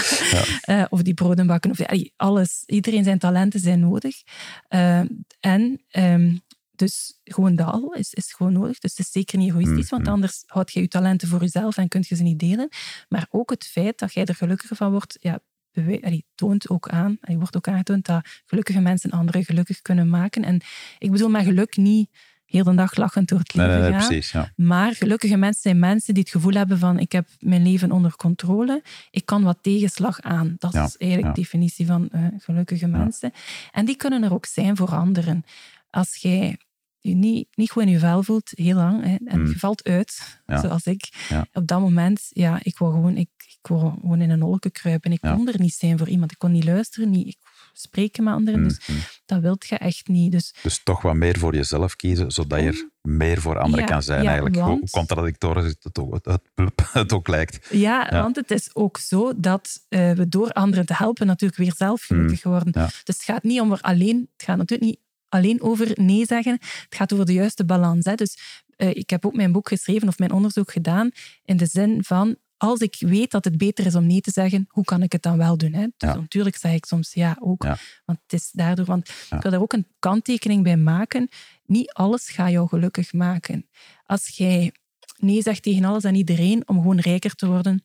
[0.61, 1.71] Eh, of die broden bakken.
[1.71, 1.79] Of,
[2.17, 2.63] alles.
[2.67, 4.23] Iedereen zijn talenten zijn nodig.
[4.69, 5.01] Eh,
[5.41, 6.37] en ehm,
[6.71, 8.79] dus gewoon dat al is, is gewoon nodig.
[8.79, 10.13] Dus het is zeker niet egoïstisch, want Mhm.
[10.13, 12.69] anders houd je je talenten voor jezelf en kun je ze niet delen.
[13.09, 15.41] Maar ook het feit dat jij er gelukkiger van wordt, ja,
[15.85, 20.45] allee, toont ook aan, allee, wordt ook aangetoond dat gelukkige mensen anderen gelukkig kunnen maken.
[20.45, 20.61] En
[20.99, 22.11] ik bedoel met geluk niet
[22.45, 24.09] heel de dag lachend door het leven Nee, nee, nee, gaan.
[24.09, 24.33] precies.
[24.33, 24.53] Ja.
[24.57, 28.17] Maar gelukkige mensen zijn mensen die het gevoel hebben van ik heb mijn leven onder
[28.17, 28.83] controle.
[29.11, 30.55] Ik kan wat tegenslag aan.
[30.59, 31.35] Dat Ja, is eigenlijk ja.
[31.35, 33.33] de definitie van eh, gelukkige mensen.
[33.73, 35.45] En die kunnen er ook zijn voor anderen.
[35.91, 36.59] Als jij
[37.01, 39.47] je niet, niet goed in je vel voelt, heel lang, hè, en Mm.
[39.47, 40.61] je valt uit, Ja.
[40.61, 41.09] zoals ik.
[41.29, 41.47] Ja.
[41.53, 43.29] Op dat moment, ja, ik wou gewoon, ik,
[43.61, 45.13] ik wou gewoon in een wolken kruipen.
[45.13, 46.33] Ik kon er niet zijn voor iemand.
[46.33, 47.37] Ik kon niet luisteren, niet ik
[47.73, 48.63] spreken met anderen.
[48.63, 48.99] Dus Mhm.
[49.27, 50.33] dat wilt je echt niet.
[50.33, 53.91] Dus Dus toch wat meer voor jezelf kiezen, zodat je er meer voor anderen Ja,
[53.91, 54.23] kan zijn.
[54.23, 54.57] ja, eigenlijk.
[54.57, 57.69] Hoe want- contradictorisch het ook, het, het, het ook lijkt.
[57.71, 58.23] Ja, Ja.
[58.23, 62.03] want het is ook zo dat eh, we door anderen te helpen natuurlijk weer zelf
[62.03, 62.73] gelukkig worden.
[62.81, 62.85] ja.
[62.87, 66.53] Dus het gaat niet om er alleen, het gaat natuurlijk niet alleen over nee zeggen.
[66.61, 68.05] Het gaat over de juiste balans.
[68.05, 68.15] Hè.
[68.15, 68.39] Dus
[68.77, 71.11] eh, ik heb ook mijn boek geschreven of mijn onderzoek gedaan
[71.45, 74.65] in de zin van als ik weet dat het beter is om nee te zeggen,
[74.69, 75.73] hoe kan ik het dan wel doen?
[75.73, 75.87] Hè?
[75.97, 76.15] Dus Ja.
[76.15, 77.77] natuurlijk zeg ik soms ja ook, Ja.
[78.05, 78.85] want het is daardoor.
[78.85, 79.37] Want Ja.
[79.37, 81.29] ik wil daar ook een kanttekening bij maken.
[81.67, 83.69] Niet alles gaat jou gelukkig maken.
[84.05, 84.73] Als jij
[85.17, 87.85] nee zegt tegen alles en iedereen om gewoon rijker te worden,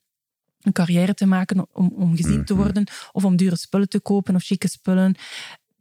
[0.61, 2.63] een carrière te maken, om, om gezien te Mhm.
[2.63, 5.15] worden, of om dure spullen te kopen of chique spullen,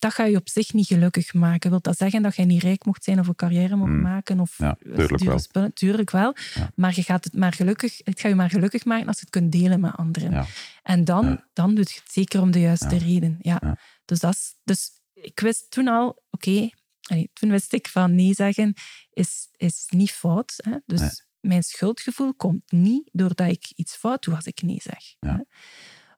[0.03, 1.71] dat gaat je op zich niet gelukkig maken.
[1.71, 4.01] Wil dat zeggen dat jij niet rijk mocht zijn of een carrière mocht Mm.
[4.01, 4.41] maken?
[4.41, 5.39] Of Ja, tuurlijk dure wel.
[5.39, 5.73] spullen?
[5.73, 6.35] Tuurlijk wel.
[6.55, 6.71] Ja.
[6.75, 9.31] Maar je gaat het, maar gelukkig, het gaat je maar gelukkig maken als je het
[9.31, 10.31] kunt delen met anderen.
[10.31, 10.47] Ja.
[10.83, 13.39] En dan, dan doe je het zeker om de juiste reden.
[13.41, 13.77] Ja.
[14.05, 16.69] Dus, dat is, dus ik wist toen al, oké,
[17.03, 18.75] allee, toen wist ik van nee zeggen
[19.13, 20.55] is, is niet fout.
[20.57, 20.77] Hè?
[20.87, 21.11] Dus Nee.
[21.41, 25.05] mijn schuldgevoel komt niet doordat ik iets fout doe als ik nee zeg.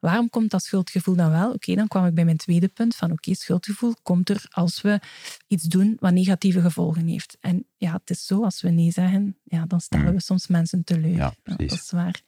[0.05, 1.53] Waarom komt dat schuldgevoel dan wel?
[1.53, 5.01] Oké, dan kwam ik bij mijn tweede punt van oké, schuldgevoel komt er als we
[5.47, 7.37] iets doen wat negatieve gevolgen heeft.
[7.41, 10.13] En ja, het is zo, als we nee zeggen, ja, dan stellen Mm.
[10.15, 11.17] we soms mensen teleur.
[11.17, 11.71] Ja, precies.
[11.71, 12.21] dat is waar.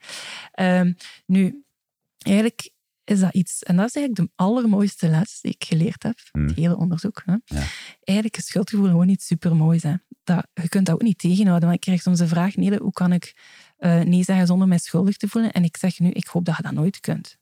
[0.52, 0.92] Ehm,
[1.26, 1.64] nu,
[2.18, 2.70] eigenlijk
[3.04, 6.46] is dat iets, en dat is eigenlijk de allermooiste les die ik geleerd heb, Mm.
[6.46, 7.22] het hele onderzoek.
[7.24, 7.32] Hè.
[7.44, 7.66] Ja.
[8.00, 9.82] Eigenlijk is schuldgevoel gewoon iets supermoois.
[9.82, 9.94] Hè.
[10.24, 12.92] Dat, je kunt dat ook niet tegenhouden, want ik krijg soms de vraag, nee, hoe
[12.92, 13.34] kan ik
[13.76, 15.52] eh, nee zeggen zonder mij schuldig te voelen?
[15.52, 17.36] En ik zeg nu, ik hoop dat je dat nooit kunt.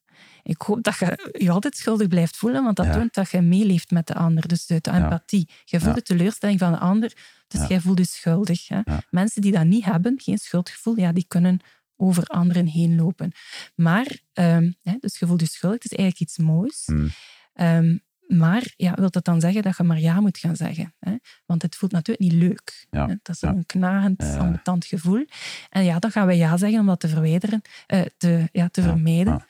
[0.46, 2.92] Ik hoop dat je je altijd schuldig blijft voelen, want dat Ja.
[2.92, 4.48] toont dat je meeleeft met de ander.
[4.48, 5.48] Dus de empathie.
[5.64, 7.12] Je voelt de teleurstelling van de ander,
[7.48, 8.68] dus jij voelt je schuldig.
[8.68, 8.80] Hè.
[9.10, 11.60] Mensen die dat niet hebben, geen schuldgevoel, ja, die kunnen
[11.96, 13.32] over anderen heen lopen.
[13.74, 16.82] Maar, ehm, hè, dus je voelt je schuldig, het is eigenlijk iets moois.
[16.86, 17.08] Mm.
[17.52, 20.94] Ehm, maar ja, wil dat dan zeggen dat je maar ja moet gaan zeggen?
[20.98, 21.14] Hè?
[21.46, 22.86] Want het voelt natuurlijk niet leuk.
[22.90, 23.14] Ja, Hè?
[23.22, 23.48] Dat is ja.
[23.48, 25.24] een knagend, Ja, ambetant gevoel.
[25.70, 28.82] En ja, dan gaan we ja zeggen om dat te verwijderen, eh, te, ja, te
[28.82, 29.44] vermijden.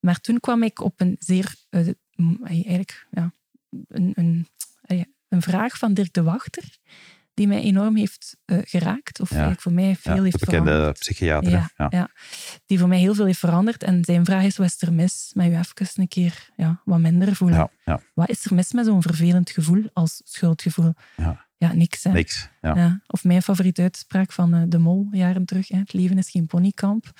[0.00, 0.08] Ja.
[0.08, 1.88] Maar toen kwam ik op een zeer, eh,
[2.44, 3.32] eigenlijk, ja,
[3.88, 4.46] een, een,
[5.28, 6.78] een vraag van Dirk de Wachter,
[7.34, 10.98] die mij enorm heeft eh, geraakt, of eigenlijk voor mij veel Ja, heeft veranderd.
[10.98, 11.50] psychiater.
[11.50, 11.86] Ja, hè?
[11.96, 12.10] ja.
[12.66, 13.82] die voor mij heel veel heeft veranderd.
[13.82, 16.98] En zijn vraag is, wat is er mis met je even een keer ja, wat
[16.98, 17.58] minder voelen?
[17.58, 20.94] Ja, ja, Wat is er mis met zo'n vervelend gevoel als schuldgevoel?
[21.16, 21.46] ja.
[21.58, 22.04] Ja, niks.
[22.04, 22.12] Hè.
[22.12, 22.48] Niks.
[22.60, 22.74] Ja.
[22.76, 23.00] Ja.
[23.06, 25.68] Of mijn favoriete uitspraak van eh, De Mol, jaren terug.
[25.68, 25.78] Hè.
[25.78, 27.12] Het leven is geen ponykamp.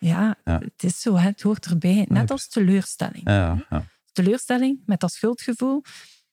[0.00, 0.58] Ja, Ja.
[0.58, 1.16] het is zo.
[1.16, 1.26] Hè.
[1.26, 2.06] Het hoort erbij.
[2.08, 3.20] Net als teleurstelling.
[3.24, 5.82] Ja, ja, Teleurstelling met dat schuldgevoel,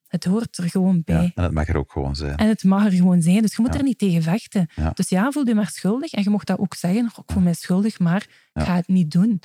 [0.07, 1.21] het hoort er gewoon bij.
[1.23, 1.31] ja.
[1.35, 2.35] En het mag er ook gewoon zijn.
[2.37, 4.67] En het mag er gewoon zijn, dus je moet er niet tegen vechten.
[4.93, 6.11] Dus ja, voel je maar schuldig.
[6.11, 7.09] En je mocht dat ook zeggen.
[7.09, 9.41] "Goh, Ik voel mij schuldig, maar ik ga het niet doen.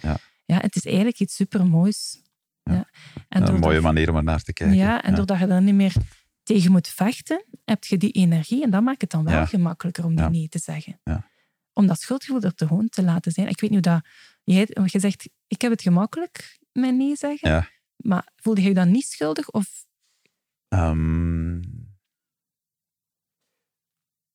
[0.46, 0.58] Ja.
[0.60, 2.22] het is eigenlijk iets supermoois.
[2.62, 2.72] Ja.
[2.74, 2.86] Ja.
[3.28, 4.76] En een mooie manier om er naar te kijken.
[4.76, 5.92] Ja, en doordat je er niet meer
[6.42, 8.62] tegen moet vechten, heb je die energie.
[8.62, 9.46] En dat maakt het dan wel Ja.
[9.46, 10.30] gemakkelijker om die Ja.
[10.30, 11.00] nee te zeggen.
[11.04, 11.28] Ja.
[11.72, 13.48] Om dat schuldgevoel er te gewoon te laten zijn.
[13.48, 14.04] Ik weet niet hoe dat...
[14.44, 17.68] Jij, je zegt, ik heb het gemakkelijk met nee zeggen.
[17.96, 19.50] Maar voelde je je dan niet schuldig?
[19.50, 19.84] Of
[20.68, 21.60] Ehm,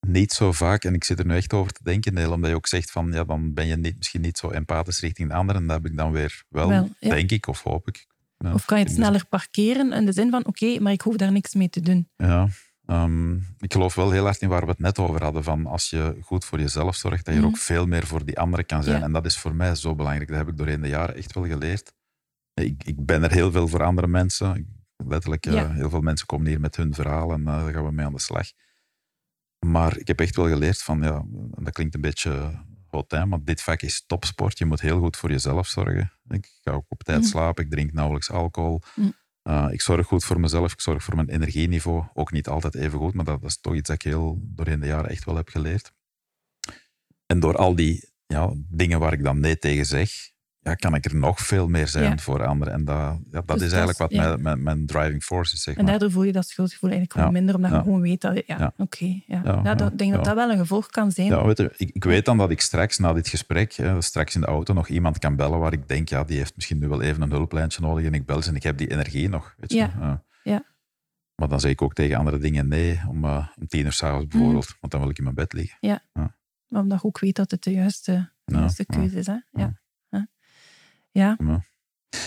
[0.08, 2.56] niet zo vaak, en ik zit er nu echt over te denken, Neel, omdat je
[2.56, 5.66] ook zegt van, ja, dan ben je niet, misschien niet zo empathisch richting de anderen.
[5.68, 8.08] Dat heb ik dan weer wel, denk ik, of hoop ik.
[8.46, 11.02] Ja, Of kan je het de- sneller parkeren in de zin van, oké, maar ik
[11.02, 12.10] hoef daar niks mee te doen.
[12.16, 12.48] Ja,
[12.86, 15.90] ehm, ik geloof wel heel hard in waar we het net over hadden, van als
[15.90, 17.56] je goed voor jezelf zorgt, dat je er Mhm.
[17.56, 18.98] ook veel meer voor die anderen kan zijn.
[19.00, 19.04] Ja.
[19.06, 20.28] En dat is voor mij zo belangrijk.
[20.30, 21.94] Dat heb ik doorheen de jaren echt wel geleerd.
[22.54, 24.68] Ik, ik ben er heel veel voor andere mensen.
[25.08, 27.92] Letterlijk, eh, heel veel mensen komen hier met hun verhaal en eh, daar gaan we
[27.92, 28.48] mee aan de slag.
[29.66, 31.24] Maar ik heb echt wel geleerd van, ja,
[31.64, 32.64] dat klinkt een beetje
[33.08, 34.58] hè, maar dit vak is topsport.
[34.58, 36.12] Je moet heel goed voor jezelf zorgen.
[36.28, 37.28] Ik ga ook op tijd Mhm.
[37.28, 38.82] slapen, ik drink nauwelijks alcohol.
[38.96, 39.10] Mhm.
[39.44, 42.04] Uh, ik zorg goed voor mezelf, ik zorg voor mijn energieniveau.
[42.14, 44.80] Ook niet altijd even goed, maar dat, dat is toch iets dat ik heel doorheen
[44.80, 45.92] de jaren echt wel heb geleerd.
[47.26, 50.12] En door al die ja, dingen waar ik dan nee tegen zeg,
[50.66, 52.18] ja, kan ik er nog veel meer zijn Ja.
[52.18, 52.74] voor anderen.
[52.74, 55.62] En dat, ja, dat Dus is eigenlijk wat mijn, mijn, mijn driving force is.
[55.62, 55.92] Zeg En maar.
[55.92, 58.44] daardoor voel je dat schuldgevoel eigenlijk gewoon minder, omdat je gewoon weet dat...
[58.46, 59.22] Ja, oké.
[59.26, 59.62] ja.
[59.92, 61.28] Ik denk dat dat wel een gevolg kan zijn.
[61.28, 64.36] Ja, weet je, ik, ik weet dan dat ik straks na dit gesprek, hè, straks
[64.36, 66.88] in de auto, nog iemand kan bellen waar ik denk, ja, die heeft misschien nu
[66.88, 69.56] wel even een hulplijntje nodig en ik bel ze en ik heb die energie nog.
[69.58, 69.78] Weet je?
[69.78, 70.24] Ja.
[70.44, 70.64] Ja.
[71.36, 74.28] Maar dan zeg ik ook tegen andere dingen nee, om, uh, om tien uur s'avonds
[74.28, 75.78] bijvoorbeeld, want dan wil ik in mijn bed liggen.
[75.80, 76.36] Ja, ja.
[76.68, 79.26] maar omdat je ook weet dat het de juiste, de juiste keuze is.
[79.28, 79.38] Hè?
[79.52, 79.84] Ja.
[81.16, 81.38] Ja.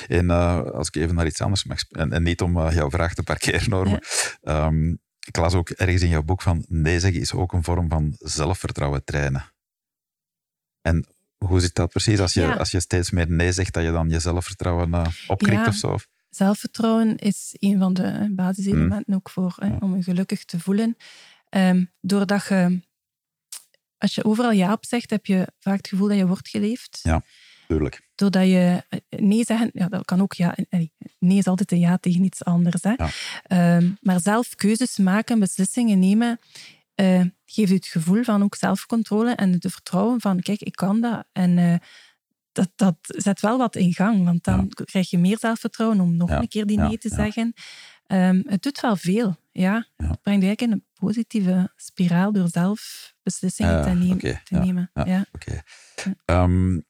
[0.08, 2.90] En uh, als ik even naar iets anders mag en, en niet om uh, jouw
[2.90, 4.02] vraag te parkeren, Normen.
[4.40, 4.66] Ja.
[4.66, 7.88] Um, ik las ook ergens in jouw boek van nee zeggen is ook een vorm
[7.88, 9.52] van zelfvertrouwen trainen.
[10.80, 11.06] En
[11.44, 12.20] hoe zit dat precies?
[12.20, 12.52] Als je, ja.
[12.54, 15.66] als je steeds meer nee zegt, dat je dan je zelfvertrouwen uh, opkrikt ja.
[15.66, 15.96] of zo?
[16.30, 19.14] Zelfvertrouwen is een van de basiselementen mm.
[19.14, 20.96] ook voor hè, om je gelukkig te voelen.
[21.50, 22.82] Um, doordat je,
[23.98, 27.00] als je overal ja op zegt, heb je vaak het gevoel dat je wordt geleefd.
[27.02, 27.22] Ja,
[27.66, 28.07] tuurlijk.
[28.18, 30.56] Doordat je nee zeggen, ja, dat kan ook ja.
[31.18, 32.82] Nee is altijd een ja tegen iets anders.
[32.82, 32.94] Hè.
[32.96, 33.76] Ja.
[33.76, 36.38] Um, maar zelf keuzes maken, beslissingen nemen,
[37.00, 41.00] uh, geeft je het gevoel van ook zelfcontrole en het vertrouwen van, kijk, ik kan
[41.00, 41.24] dat.
[41.32, 41.74] En uh,
[42.52, 44.84] dat, dat zet wel wat in gang, want dan ja.
[44.84, 46.40] krijg je meer zelfvertrouwen om nog ja.
[46.40, 47.52] een keer die nee te zeggen.
[48.06, 49.86] Um, het doet wel veel, ja.
[49.96, 54.40] Het brengt je eigenlijk in een positieve spiraal door zelf beslissingen te, neem, okay.
[54.44, 54.90] te nemen.
[54.94, 55.26] Ja.
[55.32, 55.62] Okay.
[56.42, 56.86] Um,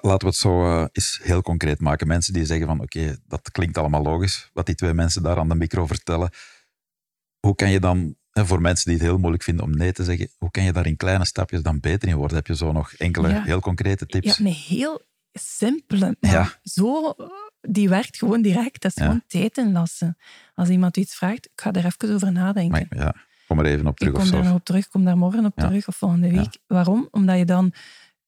[0.00, 2.06] laten we het zo uh, eens heel concreet maken.
[2.06, 5.38] Mensen die zeggen van oké, okay, dat klinkt allemaal logisch, wat die twee mensen daar
[5.38, 6.30] aan de micro vertellen.
[7.40, 10.04] Hoe kan je dan, en voor mensen die het heel moeilijk vinden om nee te
[10.04, 12.36] zeggen, hoe kan je daar in kleine stapjes dan beter in worden?
[12.36, 13.42] Heb je zo nog enkele ja.
[13.42, 14.36] heel concrete tips?
[14.36, 16.16] Ja, een heel simpele.
[16.20, 16.52] Ja.
[16.62, 17.14] Zo,
[17.60, 18.82] die werkt gewoon direct.
[18.82, 19.04] Dat is ja.
[19.04, 20.16] gewoon tijd inlassen.
[20.54, 22.86] Als iemand iets vraagt, ik ga er even over nadenken.
[22.90, 23.14] Maar, ja,
[23.46, 24.12] kom er even op terug.
[24.12, 24.54] Ik kom of daar zo.
[24.54, 26.58] op terug, kom daar morgen op terug of volgende week.
[26.66, 27.08] Waarom?
[27.10, 27.72] Omdat je dan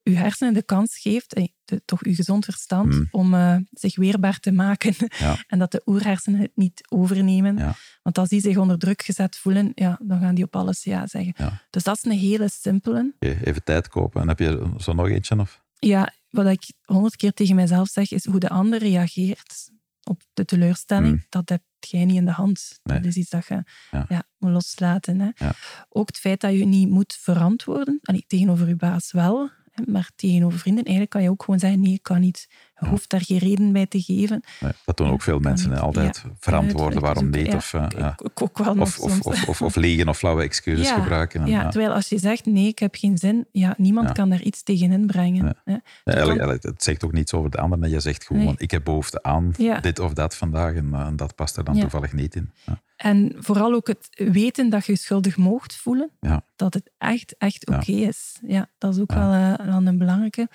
[0.05, 1.34] je hersenen de kans geeft,
[1.64, 3.09] de, toch je gezond verstand, mm.
[3.11, 4.94] om uh, zich weerbaar te maken.
[5.18, 5.36] Ja.
[5.46, 7.57] en dat de oerhersenen het niet overnemen.
[7.57, 7.74] Ja.
[8.02, 11.07] Want als die zich onder druk gezet voelen, ja, dan gaan die op alles ja
[11.07, 11.32] zeggen.
[11.36, 11.62] Ja.
[11.70, 13.14] Dus dat is een hele simpele.
[13.18, 14.20] Even tijd kopen.
[14.20, 15.38] En heb je zo nog eentje?
[15.38, 15.62] Of?
[15.78, 19.70] Ja, wat ik honderd keer tegen mijzelf zeg, is hoe de ander reageert
[20.02, 21.12] op de teleurstelling.
[21.12, 21.24] Mm.
[21.28, 22.80] Dat heb jij niet in de hand.
[22.82, 22.96] Nee.
[22.96, 24.22] Dat is iets dat je Ja.
[24.38, 25.20] moet loslaten.
[25.20, 25.48] Hè.
[25.88, 29.50] Ook het feit dat je niet moet verantwoorden, Allee, tegenover je baas wel,
[29.86, 32.48] maar tegenover vrienden, eigenlijk kan je ook gewoon zeggen, nee, ik kan niet.
[32.80, 34.42] Je hoeft daar geen reden bij te geven.
[34.60, 35.70] Nee, dat doen ook veel kan mensen.
[35.70, 36.30] hè, Altijd Ja.
[36.38, 37.54] verantwoorden waarom niet.
[37.54, 37.86] Of, uh,
[38.34, 39.20] ook wel nog of, of, soms.
[39.24, 41.40] of, of, of liegen of flauwe excuses Ja, gebruiken.
[41.40, 41.68] En, ja, ja.
[41.68, 44.92] terwijl als je zegt, nee, ik heb geen zin, ja, niemand kan daar iets tegen
[44.92, 45.44] inbrengen.
[45.64, 45.72] Hè.
[45.72, 47.78] Ja, eigenlijk, eigenlijk, het zegt ook niets over de ander.
[47.78, 48.54] Nee, je zegt gewoon, Nee.
[48.56, 50.74] ik heb behoefte aan dit of dat vandaag.
[50.74, 52.52] En uh, dat past er dan toevallig niet in.
[52.64, 52.80] Ja.
[52.96, 56.10] En vooral ook het weten dat je je schuldig moogt voelen.
[56.20, 56.42] Ja.
[56.56, 58.38] Dat het echt, echt oké is.
[58.46, 60.48] Ja, dat is ook wel, uh, wel een belangrijke.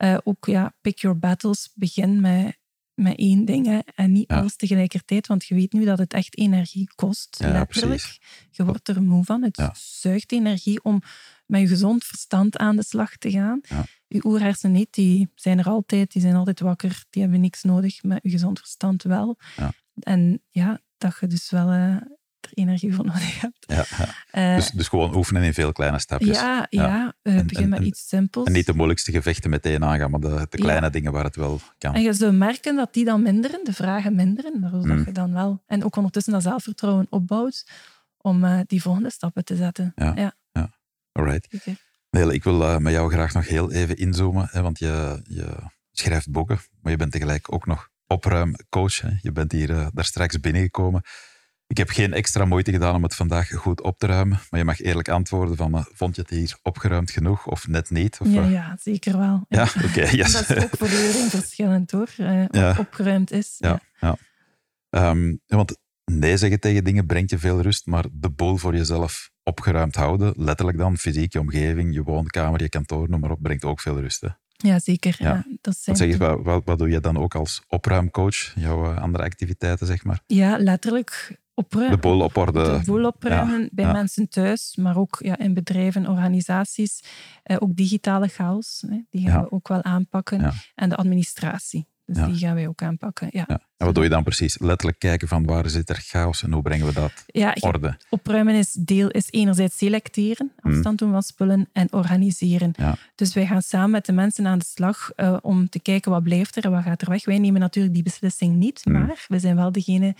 [0.00, 1.70] Eh, ook ja, pick your battles.
[1.74, 2.58] Begin met,
[2.94, 4.36] met één ding hè, en niet Ja.
[4.36, 5.26] alles tegelijkertijd.
[5.26, 8.00] Want je weet nu dat het echt energie kost, Ja, letterlijk.
[8.00, 8.20] precies.
[8.50, 9.42] Je wordt er moe van.
[9.42, 9.74] Het Ja.
[9.78, 11.02] zuigt energie om
[11.46, 13.60] met je gezond verstand aan de slag te gaan.
[14.06, 16.12] Je oerhersenen niet, die zijn er altijd.
[16.12, 17.04] Die zijn altijd wakker.
[17.10, 18.02] Die hebben niks nodig.
[18.02, 19.38] Maar je gezond verstand wel.
[20.00, 21.96] En ja, dat je dus wel eh,
[22.40, 23.64] er energie voor nodig hebt.
[23.66, 24.08] Ja, ja.
[24.30, 26.36] Eh, Dus, dus gewoon oefenen in veel kleine stapjes.
[26.40, 27.14] ja, ja.
[27.22, 28.46] eh, begin en- met en- iets simpels.
[28.46, 31.60] En niet de moeilijkste gevechten meteen aangaan, maar de, de kleine dingen waar het wel
[31.78, 31.94] kan.
[31.94, 34.52] En je zult merken dat die dan minderen, de vragen minderen.
[34.60, 35.02] Zodat Mm.
[35.04, 35.62] je dan wel...
[35.66, 37.66] En ook ondertussen dat zelfvertrouwen opbouwt
[38.18, 39.92] om eh, die volgende stappen te zetten.
[39.94, 40.12] Ja.
[40.16, 40.34] ja
[41.12, 41.46] Alright.
[41.50, 41.76] zeker.
[42.10, 45.56] Nele, ik wil met jou graag nog heel even inzoomen, hè, want je, je
[45.92, 49.00] schrijft boeken, maar je bent tegelijk ook nog opruimcoach.
[49.00, 49.10] Hè.
[49.20, 51.02] Je bent hier daar straks binnengekomen.
[51.70, 54.66] Ik heb geen extra moeite gedaan om het vandaag goed op te ruimen, maar je
[54.66, 58.18] mag eerlijk antwoorden van, eh, vond je het hier opgeruimd genoeg of net niet?
[58.20, 59.44] Of, Ja, eh, ja, zeker wel.
[59.48, 60.00] ja, oké.
[60.16, 60.32] yes.
[60.32, 62.74] Dat is ook voor iedereen verschillend hoor, eh, Ja.
[62.78, 63.54] opgeruimd is.
[63.58, 64.16] Ja, ja.
[64.90, 68.76] Ehm, ja, want nee zeggen tegen dingen brengt je veel rust, maar de boel voor
[68.76, 73.42] jezelf opgeruimd houden, letterlijk dan, fysiek, je omgeving, je woonkamer, je kantoor, noem maar op,
[73.42, 74.20] brengt ook veel rust.
[74.20, 74.28] Hè?
[74.68, 75.16] Ja, zeker.
[75.18, 75.28] Ja.
[75.28, 75.44] Ja.
[75.60, 78.94] Dat zijn Wat, zeg je, wat, wat, wat doe je dan ook als opruimcoach, jouw
[78.94, 80.20] andere activiteiten, zeg maar?
[80.26, 81.94] ja, letterlijk opruimen.
[82.00, 82.62] De boel op orde.
[82.62, 83.92] de boel opruimen ja, bij ja.
[83.92, 87.02] mensen thuis, maar ook ja, in bedrijven, organisaties.
[87.42, 90.52] Eh, ook digitale chaos, hè, die gaan we ook wel aanpakken.
[90.74, 93.28] En de administratie, dus die gaan wij ook aanpakken.
[93.30, 93.60] Ja, Ja.
[93.76, 94.58] En wat doe je dan precies?
[94.58, 97.96] Letterlijk kijken van waar zit er chaos en hoe brengen we dat Ja, orde?
[98.10, 102.72] opruimen is, deel, is enerzijds selecteren, afstand doen van spullen en organiseren.
[102.76, 102.84] Hmm.
[102.86, 102.94] Ja.
[103.14, 106.22] Dus wij gaan samen met de mensen aan de slag eh, om te kijken wat
[106.22, 107.24] blijft er en wat gaat er weg.
[107.24, 108.92] Wij nemen natuurlijk die beslissing niet, Hmm.
[108.92, 110.14] maar we zijn wel degene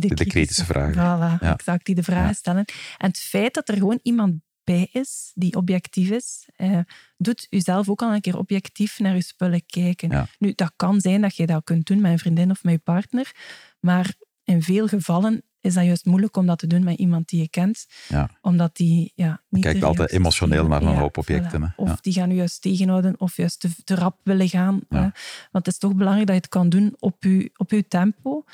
[0.00, 0.92] die de, De kritische vragen.
[0.94, 1.52] Voilà, Ja.
[1.52, 2.32] exact, die de vragen Ja.
[2.32, 2.64] stellen.
[2.98, 4.34] En het feit dat er gewoon iemand
[4.64, 6.78] bij is die objectief is, eh,
[7.16, 10.10] doet jezelf ook al een keer objectief naar je spullen kijken.
[10.10, 10.26] Ja.
[10.38, 12.78] Nu, dat kan zijn dat je dat kunt doen met een vriendin of met je
[12.78, 13.32] partner,
[13.80, 14.14] maar
[14.44, 17.48] in veel gevallen is dat juist moeilijk om dat te doen met iemand die je
[17.48, 18.30] kent, Ja.
[18.40, 21.74] omdat die ja, niet kijkt altijd emotioneel naar een Ja, hoop objecten, voilà.
[21.76, 21.98] Of Ja.
[22.00, 24.80] die gaan je juist tegenhouden of juist te, te rap willen gaan.
[24.88, 25.00] Hè.
[25.00, 25.12] Want
[25.52, 28.44] het is toch belangrijk dat je het kan doen op je, op je tempo.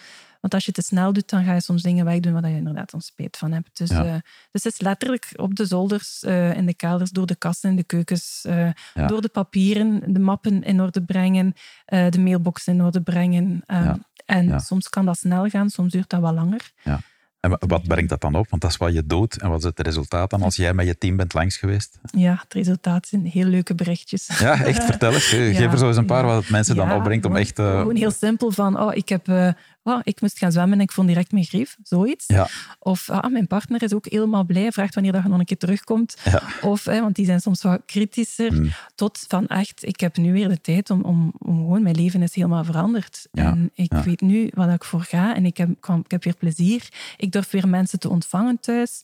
[0.40, 2.92] Want als je te snel doet, dan ga je soms dingen wegdoen waar je inderdaad
[2.92, 3.78] een spijt van hebt.
[3.78, 4.04] Dus, ja.
[4.04, 4.12] uh,
[4.50, 7.76] dus het is letterlijk op de zolders, uh, in de kelders, door de kasten in
[7.76, 9.06] de keukens, uh, ja.
[9.06, 11.54] door de papieren, de mappen in orde brengen,
[11.86, 13.62] de mailbox in orde brengen.
[13.66, 16.72] Um, en soms kan dat snel gaan, soms duurt dat wat langer.
[17.40, 18.48] En wat brengt dat dan op?
[18.50, 19.40] Want dat is wat je doet.
[19.40, 21.98] En wat is het resultaat dan als jij met je team bent langs geweest?
[22.02, 24.38] Ja, het resultaat zijn heel leuke berichtjes.
[24.38, 24.84] Ja, echt.
[24.84, 25.24] Vertel eens.
[25.28, 27.58] Geef ja, er zo eens een paar wat het mensen dan opbrengt om echt...
[27.58, 27.78] Uh...
[27.78, 29.28] Gewoon heel simpel van, oh, ik heb...
[29.28, 29.52] Uh,
[29.94, 31.76] oh, ik moest gaan zwemmen en ik vond direct mijn grief.
[31.82, 32.24] Zoiets.
[32.26, 32.48] Ja.
[32.78, 35.56] Of ah, mijn partner is ook helemaal blij, vraagt wanneer dat je nog een keer
[35.56, 36.16] terugkomt.
[36.24, 36.42] Ja.
[36.60, 38.52] Of, want die zijn soms wat kritischer.
[38.52, 38.70] Mm.
[38.94, 42.22] Tot van echt, ik heb nu weer de tijd om, om, om gewoon, mijn leven
[42.22, 43.28] is helemaal veranderd.
[43.32, 43.44] Ja.
[43.50, 44.02] En ik Ja.
[44.02, 45.68] weet nu wat ik voor ga en ik heb,
[46.04, 46.88] ik heb weer plezier.
[47.16, 49.00] Ik durf weer mensen te ontvangen thuis.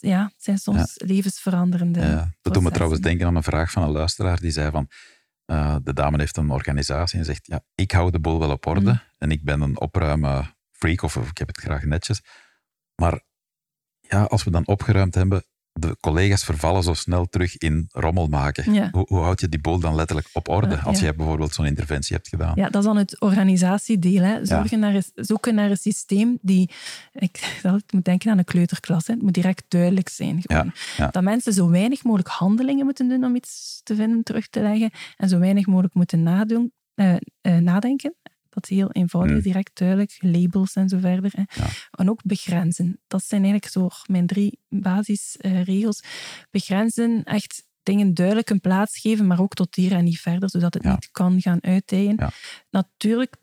[0.00, 3.82] Ja, het zijn soms levensveranderende Ja, dat doet me trouwens denken aan een vraag van
[3.82, 4.88] een luisteraar die zei van
[5.48, 8.66] eh, de dame heeft een organisatie en zegt ja, ik hou de boel wel op
[8.66, 9.00] orde Mm.
[9.18, 12.22] en ik ben een opruimen freak of, of ik heb het graag netjes.
[12.94, 13.20] Maar
[14.00, 15.44] ja, als we dan opgeruimd hebben,
[15.78, 18.72] de collega's vervallen zo snel terug in rommel maken.
[18.72, 18.88] Ja.
[18.92, 21.04] Hoe, hoe houd je die boel dan letterlijk op orde als ja.
[21.04, 22.52] jij bijvoorbeeld zo'n interventie hebt gedaan?
[22.54, 24.22] Ja, dat is dan het organisatiedeel.
[24.22, 24.46] Hè.
[24.46, 26.70] Zorgen naar zoeken naar een systeem die...
[27.12, 29.06] Ik, ik moet denken aan een kleuterklas.
[29.06, 29.14] Hè.
[29.14, 30.42] Het moet direct duidelijk zijn.
[30.42, 30.72] Gewoon.
[31.10, 34.90] Dat mensen zo weinig mogelijk handelingen moeten doen om iets te vinden, terug te leggen.
[35.16, 38.14] En zo weinig mogelijk moeten nadoen, eh, eh, nadenken.
[38.50, 39.42] Dat is heel eenvoudig, Mm.
[39.42, 40.16] direct duidelijk.
[40.20, 41.30] Labels en zo verder.
[41.34, 41.62] Hè.
[41.62, 41.68] Ja.
[41.90, 43.00] En ook begrenzen.
[43.06, 46.02] Dat zijn eigenlijk zo mijn drie basisregels.
[46.50, 50.74] begrenzen, echt dingen duidelijk een plaats geven, maar ook tot hier en niet verder, zodat
[50.74, 50.90] het Ja.
[50.92, 52.14] niet kan gaan uitdijen.
[52.18, 52.30] Ja.
[52.70, 53.36] Natuurlijk,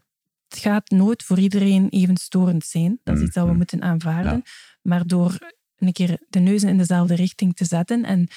[0.48, 3.00] het gaat nooit voor iedereen even storend zijn.
[3.04, 3.58] Dat is Mm, iets dat we mm.
[3.58, 4.44] moeten aanvaarden.
[4.82, 5.38] Maar door
[5.78, 8.28] een keer de neuzen in dezelfde richting te zetten en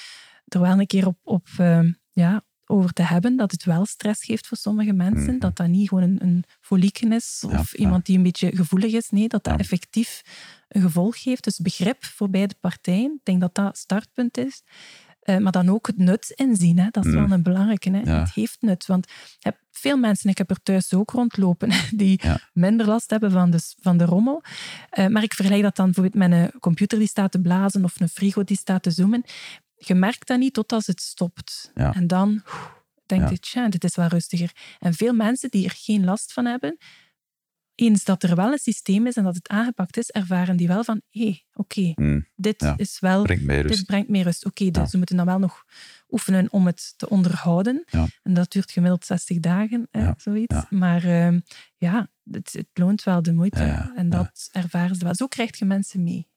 [0.47, 4.23] er wel een keer op, op eh, ja, over te hebben dat het wel stress
[4.23, 5.39] geeft voor sommige mensen, Mhm.
[5.39, 8.91] dat dat niet gewoon een, een folieken is of Ja, iemand die een beetje gevoelig
[8.93, 9.09] is.
[9.09, 10.21] Nee, dat dat effectief
[10.67, 11.43] een gevolg heeft.
[11.43, 13.11] Dus begrip voor beide partijen.
[13.11, 14.61] Ik denk dat dat startpunt is.
[15.19, 16.79] Eh, maar dan ook het nut inzien.
[16.79, 16.87] Hè.
[16.91, 17.19] Dat is Mm.
[17.21, 17.89] wel een belangrijke.
[17.89, 17.99] Hè.
[17.99, 18.19] Ja.
[18.19, 18.85] Het heeft nut.
[18.85, 22.39] Want ik heb veel mensen, ik heb er thuis ook rondlopen, die Ja.
[22.53, 24.43] minder last hebben van de, van de rommel.
[24.89, 27.99] Eh, maar ik vergelijk dat dan bijvoorbeeld met een computer die staat te blazen of
[27.99, 29.23] een frigo die staat te zoomen.
[29.85, 31.71] Je merkt dat niet totdat het stopt.
[31.75, 31.93] Ja.
[31.93, 32.65] En dan oeh,
[33.05, 33.29] denk Ja.
[33.29, 34.51] je, tja, dit is wel rustiger.
[34.79, 36.77] En veel mensen die er geen last van hebben,
[37.75, 40.83] eens dat er wel een systeem is en dat het aangepakt is, ervaren die wel
[40.83, 42.73] van, hé, hey, oké, Mm, dit Ja.
[42.77, 43.23] is wel...
[43.23, 43.77] brengt mij rust.
[43.77, 44.45] Dit brengt meer rust.
[44.45, 44.89] Oké, dus Ja.
[44.89, 45.65] ze moeten dan wel nog
[46.09, 47.83] oefenen om het te onderhouden.
[47.89, 48.07] Ja.
[48.23, 50.13] En dat duurt gemiddeld 60 dagen, hè, Ja.
[50.17, 50.55] zoiets.
[50.55, 50.67] Ja.
[50.69, 51.39] Maar ehm,
[51.77, 53.59] ja, het, het loont wel de moeite.
[53.59, 54.09] Ja, ja, En ja.
[54.17, 55.15] dat ervaren ze wel.
[55.15, 56.27] Zo krijg je mensen mee.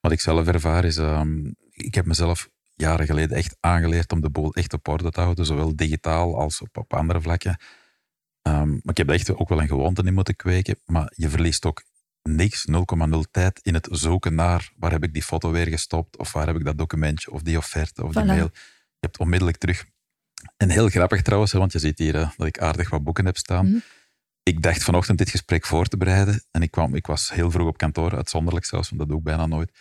[0.00, 4.30] Wat ik zelf ervaar is, ehm, ik heb mezelf jaren geleden echt aangeleerd om de
[4.30, 7.56] boel echt op orde te houden, zowel digitaal als op, op andere vlakken.
[8.42, 11.64] Ehm, maar ik heb echt ook wel een gewoonte in moeten kweken, maar je verliest
[11.64, 11.82] ook
[12.22, 16.32] niks, 0,0 tijd in het zoeken naar waar heb ik die foto weer gestopt, of
[16.32, 18.50] waar heb ik dat documentje, of die offerte, of die mail.
[18.52, 19.84] Je hebt onmiddellijk terug.
[20.56, 23.36] En heel grappig trouwens, want je ziet hier eh, dat ik aardig wat boeken heb
[23.36, 23.66] staan.
[23.66, 23.78] Mhm.
[24.42, 27.68] Ik dacht vanochtend dit gesprek voor te bereiden en ik, kwam, ik was heel vroeg
[27.68, 29.72] op kantoor, uitzonderlijk zelfs, want dat doe ik bijna nooit.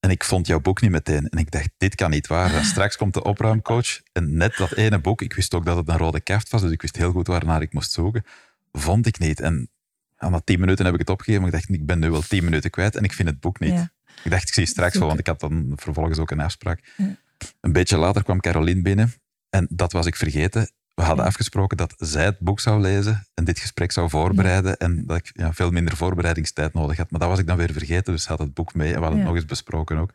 [0.00, 1.28] En ik vond jouw boek niet meteen.
[1.28, 2.64] En ik dacht, dit kan niet waar zijn.
[2.64, 4.00] Straks komt de opruimcoach.
[4.12, 6.70] En net dat ene boek, ik wist ook dat het een rode kaft was, dus
[6.70, 8.24] ik wist heel goed waarnaar ik moest zoeken,
[8.72, 9.40] vond ik niet.
[9.40, 9.70] En
[10.18, 12.22] ja, na tien minuten heb ik het opgegeven, maar ik dacht, ik ben nu wel
[12.22, 13.72] tien minuten kwijt en ik vind het boek niet.
[13.72, 13.92] Ja.
[14.24, 16.92] Ik dacht, ik zie straks wel, want ik had dan vervolgens ook een afspraak.
[16.96, 17.16] Ja.
[17.60, 19.12] Een beetje later kwam Caroline binnen
[19.50, 20.70] en dat was ik vergeten.
[21.00, 25.06] We hadden afgesproken dat zij het boek zou lezen en dit gesprek zou voorbereiden en
[25.06, 27.10] dat ik ja, veel minder voorbereidingstijd nodig had.
[27.10, 29.18] Maar dat was ik dan weer vergeten, dus had het boek mee en we hadden
[29.18, 30.12] het nog eens besproken ook.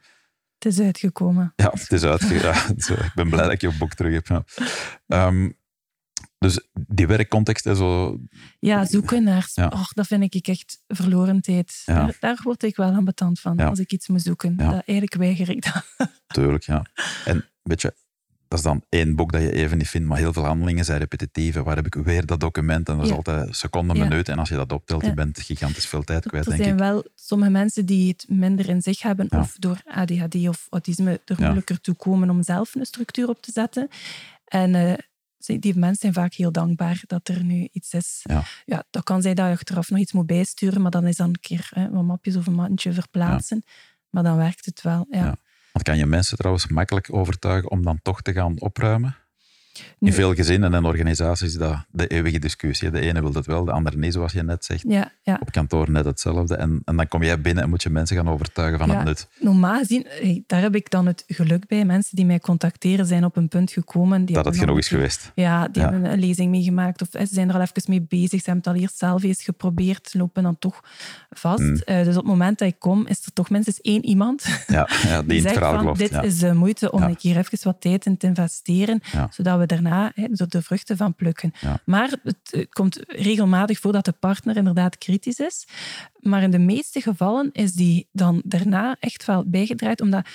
[0.58, 1.54] Het is uitgekomen.
[1.56, 2.34] Ja, het is uitge...
[2.34, 4.28] ja, zo, ik ben blij dat ik je boek terug heb.
[4.28, 4.44] Ja.
[5.08, 5.50] Ehm,
[6.38, 8.20] dus die werkcontext, hè, zo,
[8.60, 9.50] Ja, zoeken naar...
[9.54, 9.68] Ja.
[9.68, 11.82] Och, dat vind ik echt verloren tijd.
[11.86, 11.94] Ja.
[11.94, 13.68] Daar, daar word ik wel ambetant van, Ja.
[13.68, 14.56] als ik iets moet zoeken.
[14.56, 16.10] Dat, eigenlijk weiger ik dat.
[16.28, 16.86] Tuurlijk, ja.
[17.26, 17.96] En weet je,
[18.48, 21.00] dat is dan één boek dat je even niet vindt, maar heel veel handelingen zijn
[21.00, 21.56] repetitief.
[21.56, 22.90] Waar heb ik weer dat document?
[22.90, 23.16] En dat is Ja.
[23.16, 24.04] altijd seconde, Ja.
[24.04, 24.30] minuut.
[24.30, 25.08] En als je dat optelt, Ja.
[25.08, 26.82] je bent gigantisch veel tijd kwijt, er denk zijn ik.
[26.82, 31.36] wel sommige mensen die het minder in zich hebben, of door ADHD of autisme er
[31.40, 33.88] moeilijker toe komen om zelf een structuur op te zetten.
[34.46, 34.94] En eh,
[35.60, 38.22] die mensen zijn vaak heel dankbaar dat er nu iets is.
[38.66, 38.84] Ja.
[38.90, 41.40] dat kan zijn dat je achteraf nog iets moet bijsturen, maar dan is dan een
[41.40, 43.64] keer hè, wat mapjes of een mandje verplaatsen.
[44.10, 45.08] Maar dan werkt het wel.
[45.10, 45.36] Ja.
[45.76, 49.16] Want kan je mensen trouwens makkelijk overtuigen om dan toch te gaan opruimen?
[50.00, 52.92] In veel gezinnen en organisaties is dat de eeuwige discussie.
[52.92, 54.84] De ene wil dat wel, de andere niet, zoals je net zegt.
[54.88, 55.38] Ja, ja.
[55.42, 56.56] Op kantoor net hetzelfde.
[56.56, 59.06] En, en dan kom jij binnen en moet je mensen gaan overtuigen van Ja, het
[59.06, 59.28] nut.
[59.40, 60.08] Normaal gezien,
[60.48, 61.86] daar heb ik dan het geluk bij.
[61.86, 64.26] Mensen die mij contacteren zijn op een punt gekomen.
[64.26, 65.32] Die Dat het genoeg is geweest.
[65.36, 68.42] Ja, die hebben een lezing meegemaakt of eh, ze zijn er al even mee bezig.
[68.42, 70.84] Ze hebben het al eerst zelf eens geprobeerd, lopen dan toch
[71.30, 71.60] vast.
[71.60, 71.76] Mm.
[71.76, 74.90] Eh, dus op het moment dat ik kom, is er toch minstens één iemand Ja,
[75.04, 78.06] ja die het zegt van, dit is de moeite om een keer even wat tijd
[78.06, 81.54] in te investeren, zodat we daarna er de vruchten van plukken.
[81.62, 81.80] Ja.
[81.86, 85.68] Maar het, het komt regelmatig voor dat de partner inderdaad kritisch is.
[86.20, 90.28] Maar in de meeste gevallen is die dan daarna echt wel bijgedraaid, omdat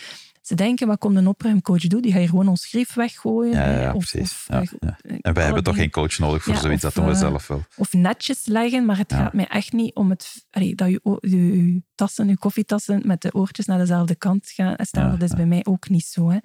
[0.51, 2.01] ze denken, wat komt een opruimcoach doen?
[2.01, 3.53] Die gaat hier gewoon ons schrift weggooien.
[3.53, 4.31] Ja, ja, of, precies.
[4.33, 4.99] Of, Ja, eh, ja.
[5.03, 7.29] eh, En wij hebben toch geen coach nodig voor zoiets, of, dat doen we eh,
[7.29, 7.63] zelf wel.
[7.77, 11.65] of netjes leggen, maar het gaat mij echt niet om het, allee, dat je, je,
[11.67, 15.11] je tassen, je koffietassen met de oortjes naar dezelfde kant gaan staan.
[15.11, 16.31] Dat is bij mij ook niet zo.
[16.31, 16.39] Hè.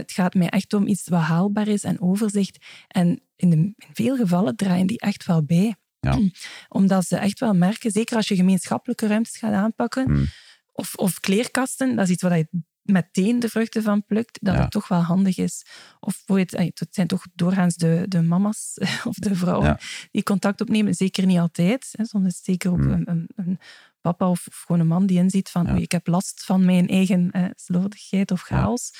[0.00, 2.64] Het gaat mij echt om iets wat haalbaar is en overzicht.
[2.88, 5.74] En in, de, in veel gevallen draaien die echt wel bij.
[6.68, 10.24] Omdat ze echt wel merken, zeker als je gemeenschappelijke ruimtes gaat aanpakken, Hmm.
[10.72, 12.48] of, of kleerkasten, dat is iets waar je
[12.88, 14.60] meteen de vruchten van plukt, dat Ja.
[14.60, 15.66] het toch wel handig is.
[16.00, 16.36] Of eh,
[16.74, 18.74] het zijn toch doorgaans de, de mama's
[19.10, 19.78] of de vrouwen Ja.
[20.10, 20.94] die contact opnemen.
[20.94, 21.88] Zeker niet altijd.
[21.92, 22.04] Hè.
[22.04, 22.90] Soms is het zeker ook Hmm.
[22.92, 23.58] een, een, een
[24.00, 25.74] papa of, of gewoon een man die inziet van Ja.
[25.74, 28.90] ik heb last van mijn eigen eh, slordigheid of chaos.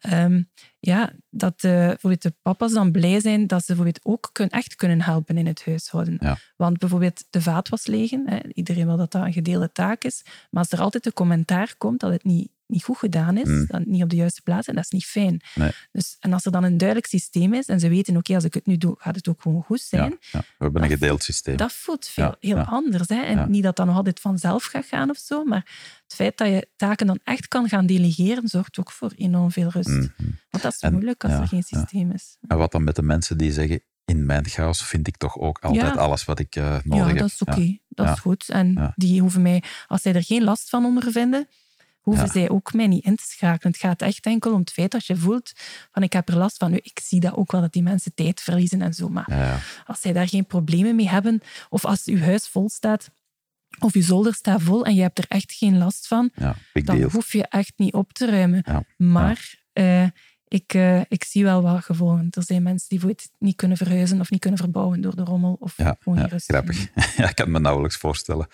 [0.00, 0.42] Ehm,
[0.78, 4.74] ja, dat eh, bijvoorbeeld de papa's dan blij zijn dat ze bijvoorbeeld ook kun, echt
[4.74, 6.16] kunnen helpen in het huishouden.
[6.20, 6.36] Ja.
[6.56, 8.22] Want bijvoorbeeld de vaat was legen.
[8.28, 8.38] Hè.
[8.52, 10.22] Iedereen wil dat dat een gedeelde taak is.
[10.50, 13.66] Maar als er altijd een commentaar komt dat het niet, niet goed gedaan is, Mm.
[13.66, 15.40] dat het niet op de juiste plaats is, dat is niet fijn.
[15.54, 15.70] Nee.
[15.92, 18.54] Dus, en als er dan een duidelijk systeem is en ze weten, oké, als ik
[18.54, 20.10] het nu doe, gaat het ook gewoon goed zijn.
[20.10, 20.38] Ja, ja.
[20.40, 21.56] We hebben een gedeeld systeem.
[21.56, 22.62] Dat voelt veel, Ja, heel ja.
[22.62, 23.08] anders.
[23.08, 23.22] Hè?
[23.22, 23.46] En Ja.
[23.46, 25.70] niet dat dat nog altijd vanzelf gaat gaan of zo, maar
[26.04, 29.68] het feit dat je taken dan echt kan gaan delegeren, zorgt ook voor enorm veel
[29.68, 29.88] rust.
[29.88, 30.08] Mhm.
[30.50, 31.78] Want dat is En- moeilijk als ja, er geen ja.
[31.78, 32.36] systeem is.
[32.48, 35.58] En wat dan met de mensen die zeggen, in mijn chaos vind ik toch ook
[35.58, 36.00] altijd Ja.
[36.00, 37.18] alles wat ik eh, nodig ja, heb.
[37.18, 37.78] dat is oké.
[37.88, 38.12] Dat Ja.
[38.12, 38.48] is goed.
[38.48, 38.92] En Ja.
[38.96, 41.48] die hoeven mij, als zij er geen last van ondervinden,
[42.04, 42.32] hoeven Ja.
[42.32, 43.72] zij ook mij niet in te schakelen.
[43.72, 45.52] Het gaat echt enkel om het feit dat je voelt
[45.92, 46.70] van ik heb er last van.
[46.70, 49.08] Nu, ik zie dat ook wel, dat die mensen tijd verliezen en zo.
[49.08, 53.10] Maar Ja, als zij daar geen problemen mee hebben, of als uw huis vol staat,
[53.78, 57.02] of je zolder staat vol en je hebt er echt geen last van, ja, dan
[57.02, 58.64] hoef je echt niet op te ruimen.
[58.96, 60.06] Maar eh,
[60.54, 62.26] ik, eh, ik zie wel wat gevolgen.
[62.30, 65.56] Er zijn mensen die bijvoorbeeld niet kunnen verhuizen of niet kunnen verbouwen door de rommel
[65.60, 66.88] of Ja, gewoon ja, rust grappig.
[67.16, 68.46] Ja, ik kan me nauwelijks voorstellen.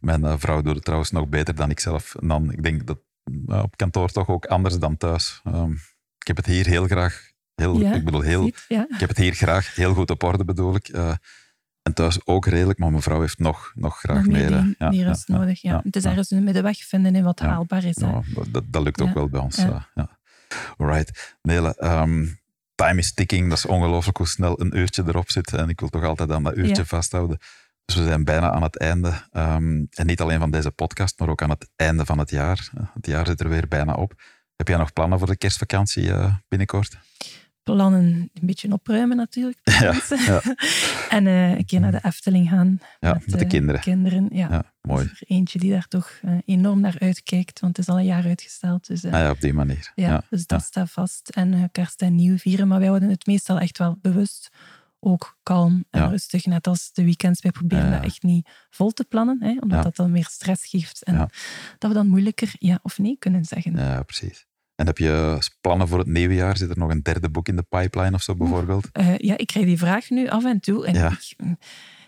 [0.00, 2.14] Mijn eh, vrouw doet het trouwens nog beter dan ik zelf.
[2.14, 2.98] En dan, ik denk dat
[3.46, 5.40] eh, op kantoor toch ook anders dan thuis.
[5.44, 5.72] Ehm,
[6.18, 8.64] ik heb het hier heel graag, heel, Ja, ik bedoel heel, Ziet?
[8.68, 8.86] Ja.
[8.88, 10.88] ik heb het hier graag heel goed op orde bedoel ik.
[11.82, 14.74] En thuis ook redelijk, maar mijn vrouw heeft nog, nog graag Nog meer, meer.
[14.78, 15.62] ja, rust ja, nodig.
[15.62, 15.80] Ja.
[15.84, 18.00] het is ergens een middenweg vinden in wat haalbaar is.
[18.00, 18.10] hè.
[18.50, 19.56] Dat, dat lukt ook wel bij ons.
[19.56, 19.88] Ja.
[20.76, 21.36] Alright.
[21.42, 22.26] Nele, ehm,
[22.74, 23.48] time is ticking.
[23.48, 25.52] Dat is ongelooflijk hoe snel een uurtje erop zit.
[25.52, 26.84] En ik wil toch altijd aan dat uurtje Ja.
[26.84, 27.38] vasthouden.
[27.84, 29.12] Dus we zijn bijna aan het einde.
[29.30, 32.70] Ehm, en niet alleen van deze podcast, maar ook aan het einde van het jaar.
[32.76, 34.22] Eh, Het jaar zit er weer bijna op.
[34.56, 36.98] Heb jij nog plannen voor de kerstvakantie eh, binnenkort?
[37.62, 38.04] Plannen
[38.34, 39.58] een beetje opruimen natuurlijk.
[39.80, 40.42] Ja, ja.
[41.16, 42.80] en eh, een keer naar de Efteling gaan.
[43.00, 43.80] Ja, met de eh, kinderen.
[43.80, 44.48] kinderen ja.
[44.50, 45.10] Ja, mooi.
[45.20, 48.86] Eentje die daar toch eh, enorm naar uitkijkt, want het is al een jaar uitgesteld.
[48.86, 49.92] Dus, Ah ja, op die manier.
[49.94, 51.28] ja, dus dat staat vast.
[51.28, 54.50] En kerst en nieuw vieren, maar wij houden het meestal echt wel bewust.
[55.04, 56.06] Ook kalm en Ja.
[56.06, 57.42] rustig, net als de weekends.
[57.42, 59.82] Wij proberen Ja, dat echt niet vol te plannen, hè, omdat Ja.
[59.82, 61.02] dat dan meer stress geeft.
[61.02, 61.16] En
[61.78, 63.76] dat we dan moeilijker ja of nee kunnen zeggen.
[63.76, 64.46] Ja, precies.
[64.82, 66.56] En heb je plannen voor het nieuwe jaar?
[66.56, 68.88] Zit er nog een derde boek in de pipeline of zo bijvoorbeeld?
[68.92, 70.86] Eh, ja, ik krijg die vraag nu af en toe.
[70.86, 71.10] En Ja.
[71.10, 71.34] ik,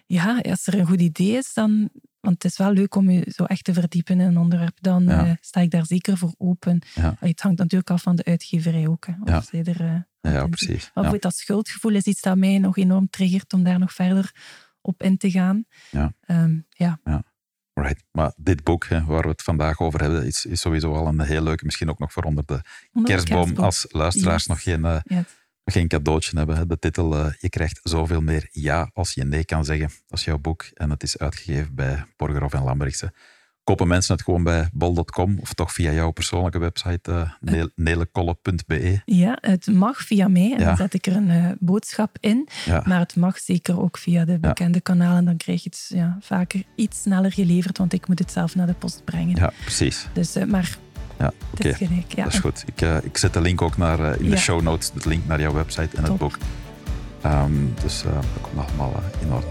[0.06, 1.90] ja, als er een goed idee is, dan...
[2.20, 4.76] Want het is wel leuk om je zo echt te verdiepen in een onderwerp.
[4.80, 5.26] Dan Ja.
[5.26, 6.82] eh, sta ik daar zeker voor open.
[6.94, 7.16] Ja.
[7.20, 9.06] Het hangt natuurlijk af van de uitgeverij ook.
[9.06, 9.40] Hè, of Ja.
[9.40, 10.90] zij er, eh, Ja, ja precies.
[10.94, 11.18] Maar Ja.
[11.18, 14.32] dat schuldgevoel is iets dat mij nog enorm triggert om daar nog verder
[14.80, 15.64] op in te gaan.
[15.90, 16.12] Ja.
[16.20, 17.00] Ehm, ja.
[17.74, 18.02] Right.
[18.12, 21.20] Maar dit boek hè, waar we het vandaag over hebben, is, is sowieso al een
[21.20, 21.64] heel leuke.
[21.64, 22.60] Misschien ook nog voor onder de
[23.04, 23.04] kerstboom.
[23.04, 23.64] kerstboom.
[23.64, 24.46] Als luisteraars Yes.
[24.46, 25.18] nog geen, eh,
[25.64, 26.56] geen cadeautje hebben.
[26.56, 26.66] Hè.
[26.66, 29.88] De titel eh, Je krijgt zoveel meer ja als je nee kan zeggen.
[30.06, 33.12] Dat is jouw boek en het is uitgegeven bij Borgerhoff en Lambrechtse.
[33.64, 39.00] Kopen mensen het gewoon bij bol.com of toch via jouw persoonlijke website uh, nelekolle.be?
[39.04, 40.64] ja, het mag via mij en Ja.
[40.66, 42.48] dan zet ik er een eh, boodschap in.
[42.64, 42.82] Ja.
[42.86, 45.24] Maar het mag zeker ook via de bekende kanalen.
[45.24, 48.66] Dan krijg je het ja, vaker iets sneller geleverd, want ik moet het zelf naar
[48.66, 49.36] de post brengen.
[49.36, 50.06] ja, precies.
[50.12, 50.76] Dus, eh, maar
[51.18, 51.88] Ja, het oké.
[52.08, 52.24] Ja.
[52.24, 52.64] Dat is goed.
[52.74, 54.36] Ik, ik zet de link ook naar, in de Ja.
[54.36, 56.38] show notes, de link naar jouw website en het boek.
[57.22, 57.52] Ehm,
[57.82, 59.46] dus dat komt allemaal in orde.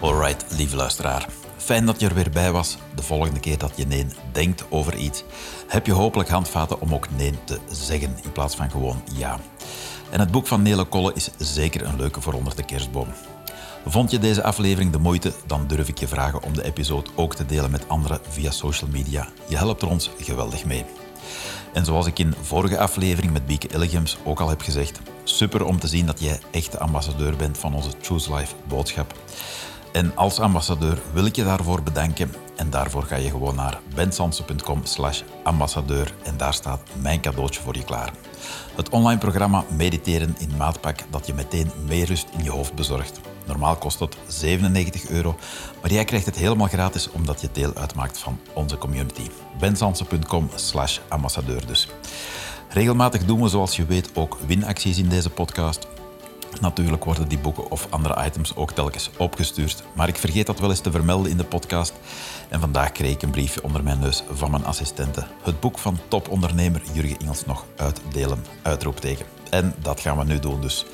[0.00, 1.28] Alright, lieve luisteraar.
[1.56, 2.76] Fijn dat je er weer bij was.
[2.94, 5.24] De volgende keer dat je nee denkt over iets,
[5.68, 9.38] heb je hopelijk handvaten om ook nee te zeggen in plaats van gewoon ja.
[10.10, 13.08] En het boek van Nele Kolle is zeker een leuke voor onder de kerstboom.
[13.86, 17.34] Vond je deze aflevering de moeite, dan durf ik je vragen om de episode ook
[17.34, 19.28] te delen met anderen via social media.
[19.48, 20.84] Je helpt er ons geweldig mee.
[21.72, 25.78] En zoals ik in vorige aflevering met Bieke Illigems ook al heb gezegd, super om
[25.78, 29.14] te zien dat jij echte ambassadeur bent van onze Choose Life boodschap.
[29.92, 32.34] En als ambassadeur wil ik je daarvoor bedanken.
[32.56, 37.76] En daarvoor ga je gewoon naar bensansen.com slash ambassadeur en daar staat mijn cadeautje voor
[37.76, 38.12] je klaar.
[38.74, 43.20] Het online programma Mediteren in Maatpak dat je meteen meer rust in je hoofd bezorgt.
[43.46, 45.36] Normaal kost het 97 euro,
[45.80, 49.30] maar jij krijgt het helemaal gratis omdat je deel uitmaakt van onze community.
[49.58, 51.88] bensansen.com slash ambassadeur dus.
[52.68, 55.97] Regelmatig doen we zoals je weet ook winacties in deze podcast.
[56.60, 60.70] Natuurlijk worden die boeken of andere items ook telkens opgestuurd, maar ik vergeet dat wel
[60.70, 61.92] eens te vermelden in de podcast.
[62.48, 65.26] En vandaag kreeg ik een briefje onder mijn neus van mijn assistente.
[65.42, 69.26] Het boek van topondernemer Jurgen Ingels nog uitdelen, uitroepteken.
[69.50, 70.86] En dat gaan we nu doen dus.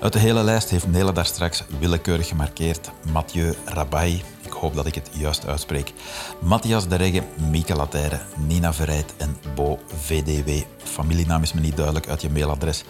[0.00, 4.22] Uit de hele lijst heeft Nele daar straks willekeurig gemarkeerd Mathieu Rabai,
[4.56, 5.92] hoop dat ik het juist uitspreek,
[6.40, 10.50] Matthias de Regge, Mieke Latijre, Nina Verrijt en Bo VDW.
[10.76, 12.84] Familienaam is me niet duidelijk uit je mailadres,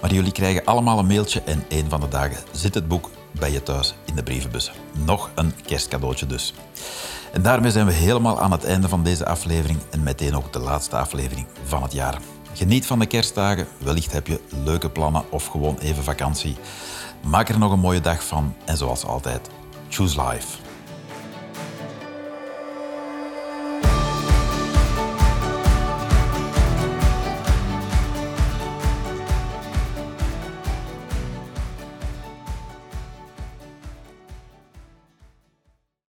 [0.00, 3.52] maar jullie krijgen allemaal een mailtje en een van de dagen zit het boek bij
[3.52, 4.72] je thuis in de brievenbus.
[4.92, 6.54] Nog een kerstcadeautje dus.
[7.32, 10.58] En daarmee zijn we helemaal aan het einde van deze aflevering en meteen ook de
[10.58, 12.18] laatste aflevering van het jaar.
[12.52, 13.66] Geniet van de kerstdagen.
[13.78, 16.56] Wellicht heb je leuke plannen of gewoon even vakantie.
[17.22, 19.50] Maak er nog een mooie dag van en zoals altijd,
[19.88, 20.61] choose life.